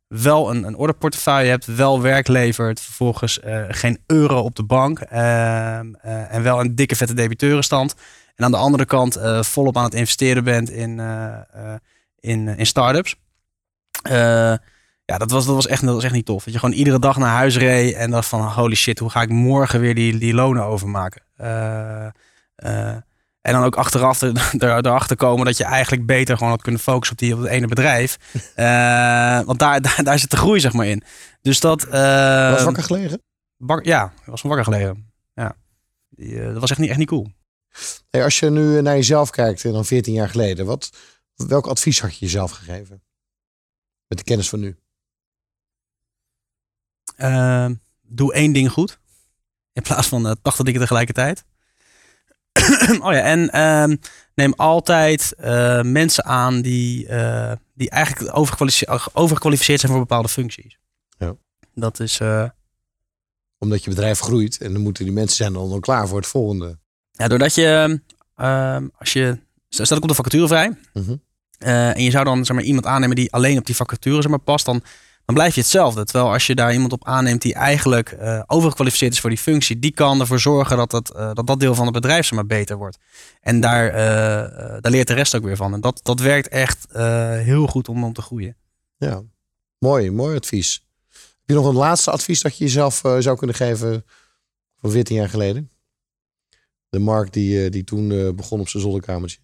[0.06, 5.94] wel een, een orderportefeuille hebt, wel werk levert, vervolgens geen euro op de bank ehm,
[5.94, 7.94] eh, en wel een dikke vette debiteurenstand.
[8.34, 11.00] En aan de andere kant volop aan het investeren bent in,
[12.20, 13.16] in, in start-ups.
[14.02, 14.54] Eh,
[15.04, 16.44] ja, dat was, dat, was echt, dat was echt niet tof.
[16.44, 19.22] Dat je gewoon iedere dag naar huis reed en dacht van holy shit, hoe ga
[19.22, 21.22] ik morgen weer die, die lonen overmaken?
[21.36, 22.06] Eh,
[22.54, 22.96] eh,
[23.40, 26.80] en dan ook achteraf er, er, erachter komen dat je eigenlijk beter gewoon had kunnen
[26.80, 28.18] focussen op, die, op het ene bedrijf.
[29.46, 31.02] Want daar, daar, daar zit de groei zeg maar in.
[31.42, 31.84] Dus dat...
[31.84, 33.22] was wakker gelegen?
[33.56, 35.12] Bak, ja, ik was van wakker gelegen.
[35.34, 35.56] Ja.
[36.08, 37.30] Die, dat was echt niet, echt niet cool.
[38.10, 40.90] Hey, als je nu naar jezelf kijkt, dan 14 jaar geleden, wat,
[41.34, 43.02] welk advies had je jezelf gegeven?
[44.10, 44.76] Met de kennis van nu.
[47.16, 47.68] Eh,
[48.02, 48.98] doe één ding goed.
[49.72, 51.44] In plaats van eh, 80 dingen tegelijkertijd.
[53.06, 53.96] oh ja, en ehm,
[54.34, 60.78] neem altijd eh, mensen aan die, eh, die eigenlijk overgekwalificeerd, overgekwalificeerd zijn voor bepaalde functies.
[61.18, 61.36] Ja.
[61.74, 62.20] Dat is.
[62.20, 62.48] eh,
[63.58, 66.26] Omdat je bedrijf groeit en dan moeten die mensen zijn dan al klaar voor het
[66.26, 66.78] volgende.
[67.10, 68.00] Ja, doordat je,
[68.36, 69.38] ehm, als je,
[69.68, 70.76] stel dat komt een vacature vrij.
[70.92, 71.16] Mhm.
[71.60, 74.30] Eh, en je zou dan zeg maar, iemand aannemen die alleen op die vacature zeg
[74.30, 74.82] maar, past, dan,
[75.24, 76.04] dan blijf je hetzelfde.
[76.04, 79.78] Terwijl als je daar iemand op aanneemt die eigenlijk eh, overgekwalificeerd is voor die functie,
[79.78, 82.46] die kan ervoor zorgen dat dat, eh, dat, dat deel van het bedrijf zeg maar,
[82.46, 82.98] beter wordt.
[83.40, 83.92] En daar,
[84.80, 85.72] daar leert de rest ook weer van.
[85.74, 86.86] En dat, dat werkt echt
[87.42, 88.56] heel goed om, om te groeien.
[88.96, 89.22] Ja,
[89.78, 90.86] mooi, mooi advies.
[91.10, 94.04] Heb je nog een laatste advies dat je jezelf zou kunnen geven
[94.76, 95.70] van 14 jaar geleden?
[96.88, 99.38] De Mark die, die toen begon op zijn zolderkamertje.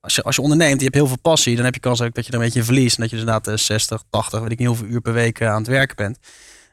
[0.00, 2.00] Eh, als je, als je onderneemt, je hebt heel veel passie, dan heb je kans
[2.00, 2.96] ook dat je er een beetje verliest.
[2.96, 5.40] En dat je dus inderdaad eh, 60, 80, weet ik niet hoeveel uur per week
[5.40, 6.18] eh, aan het werken bent.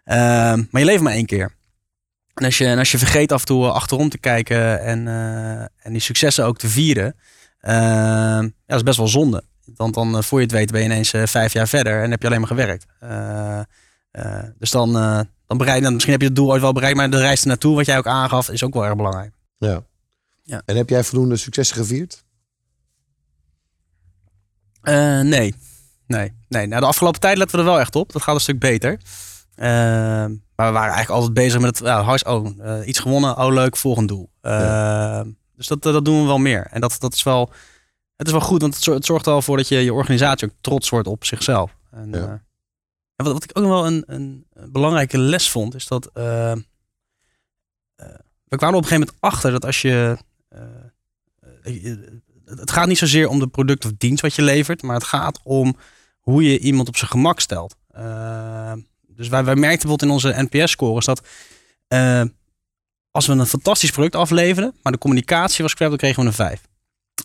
[0.04, 1.56] Ehm, maar je leeft maar één keer.
[2.34, 5.60] En als je, en als je vergeet af en toe achterom te kijken en, eh,
[5.62, 7.16] en die successen ook te vieren,
[7.60, 9.44] ehm, ja, dat is best wel zonde.
[9.76, 12.12] Want dan, eh, voor je het weet, ben je ineens eh, vijf jaar verder en
[12.12, 12.86] heb je alleen maar gewerkt.
[13.00, 13.60] Eh,
[14.12, 16.98] eh, dus dan, eh, dan bereik dan, misschien heb je het doel ooit wel bereikt,
[16.98, 19.34] maar de reis ernaartoe, wat jij ook aangaf, is ook wel erg belangrijk.
[19.58, 19.84] Ja.
[20.44, 20.62] Ja.
[20.66, 22.24] En heb jij voldoende successen gevierd?
[24.88, 25.56] Eh, nee.
[26.08, 26.34] Nee.
[26.50, 26.68] nee.
[26.68, 28.12] Nou, de afgelopen tijd letten we er wel echt op.
[28.12, 29.00] Dat gaat een stuk beter.
[29.56, 29.68] Eh,
[30.56, 33.38] maar we waren eigenlijk altijd bezig met het ja, hars- oh, eh, iets gewonnen.
[33.38, 34.30] Oh, leuk, volgend doel.
[34.42, 35.22] Eh,
[35.56, 36.68] Dus dat, dat doen we wel meer.
[36.72, 37.52] En dat, dat is wel,
[38.16, 40.54] het is wel goed, want het zorgt, er wel voor dat je je organisatie ook
[40.62, 41.76] trots wordt op zichzelf.
[41.92, 42.22] En, eh,
[43.16, 46.64] en wat, wat ik ook nog wel een, een belangrijke les vond, is dat we
[48.58, 50.18] kwamen op een gegeven moment achter dat als je
[51.64, 52.22] je-
[52.56, 55.40] het gaat niet zozeer om de product of dienst wat je levert, maar het gaat
[55.44, 55.76] om
[56.20, 57.76] hoe je iemand op zijn gemak stelt.
[57.88, 58.74] Eh,
[59.08, 61.22] dus wij, wij merkten bijvoorbeeld in onze NPS-scores dat
[61.88, 62.22] eh,
[63.12, 66.34] als we een fantastisch product afleverden, maar de communicatie was crap, dan kregen we een
[66.34, 66.62] 5.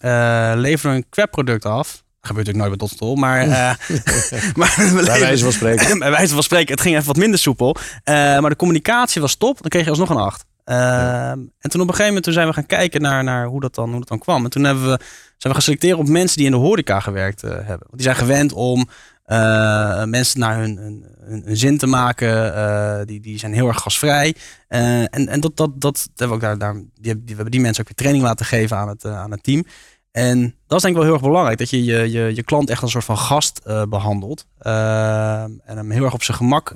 [0.00, 4.56] Eh leveren we een crap product af, dat gebeurt natuurlijk nooit bij Dotstol, maar, eh,
[4.56, 5.98] maar Bij wijze van spreken.
[5.98, 7.76] bij wijze van spreken, het ging even wat minder soepel.
[8.04, 10.44] Maar de communicatie was top, dan kreeg je alsnog een 8.
[10.64, 13.60] Ehm, En toen op een gegeven moment toen zijn we gaan kijken naar, naar hoe,
[13.60, 14.44] dat dan, hoe dat dan kwam.
[14.44, 17.42] En toen hebben we, zijn we gaan selecteren op mensen die in de horeca gewerkt
[17.42, 17.66] eh, hebben.
[17.68, 18.88] Want die zijn gewend om
[19.24, 22.54] eh, mensen naar hun, hun, hun, zin te maken.
[22.54, 24.34] eh, die, die zijn heel erg gasvrij.
[24.68, 27.50] Eh, en en dat, dat, dat hebben we ook daar, daar die, die, we hebben
[27.50, 29.64] die mensen ook weer training laten geven aan het, aan het team.
[30.10, 31.58] En dat is denk ik wel heel erg belangrijk.
[31.58, 34.46] Dat je je, je, je klant echt als een soort van gast eh, behandelt.
[34.58, 36.74] Eh, en hem heel erg op zijn gemak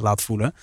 [0.00, 0.54] laat voelen.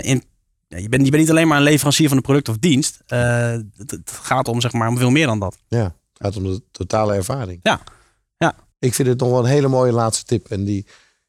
[0.00, 0.22] In,
[0.68, 3.02] je, bent, je bent niet alleen maar een leverancier van een product of dienst.
[3.06, 5.58] Eh, het, het gaat om, zeg maar, om veel meer dan dat.
[5.68, 7.60] Ja, het gaat om de totale ervaring.
[7.62, 7.80] Ja.
[8.36, 8.54] ja.
[8.78, 10.46] Ik vind het nog wel een hele mooie laatste tip.
[10.48, 10.86] En die,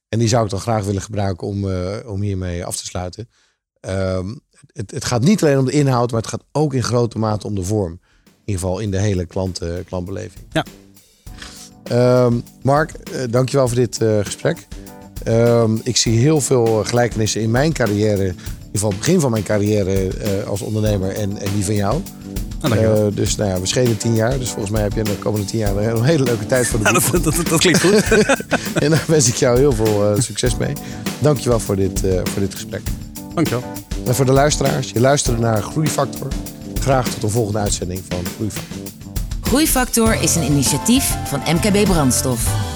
[0.10, 3.30] en die zou ik dan graag willen gebruiken om, eh, om hiermee af te sluiten.
[3.80, 4.36] Ehm,
[4.74, 7.48] het, het gaat niet alleen om de inhoud, maar het gaat ook in grote mate
[7.48, 7.92] om de vorm.
[7.92, 10.46] In ieder geval in de hele klant, eh, klantbeleving.
[10.52, 10.66] Ja.
[11.84, 12.92] Ehm, Mark,
[13.32, 14.68] dankjewel voor dit gesprek.
[15.24, 18.36] Ehm, ik zie heel veel gelijkenissen in mijn carrière.
[18.78, 21.76] In ieder geval het begin van mijn carrière eh, als ondernemer en, en die van
[21.76, 22.02] jou.
[22.60, 23.08] dankjewel.
[23.08, 24.40] Eh, dus nou ja, we schelen tien jaar.
[24.40, 27.20] Dus volgens mij heb je de komende tien jaar een hele- leuke tijd voor de
[27.22, 28.04] dat, dat, klinkt goed.
[28.84, 30.74] en daar wens ik jou heel veel eh, succes mee.
[31.20, 32.82] Dankjewel voor dit, eh, voor dit gesprek.
[33.34, 33.64] Dankjewel.
[34.06, 36.28] En voor de luisteraars, je luisterde naar Groeifactor.
[36.80, 38.82] Graag tot een volgende uitzending van Groeifactor.
[39.42, 42.76] Groeifactor is een initiatief van MKB Brandstof.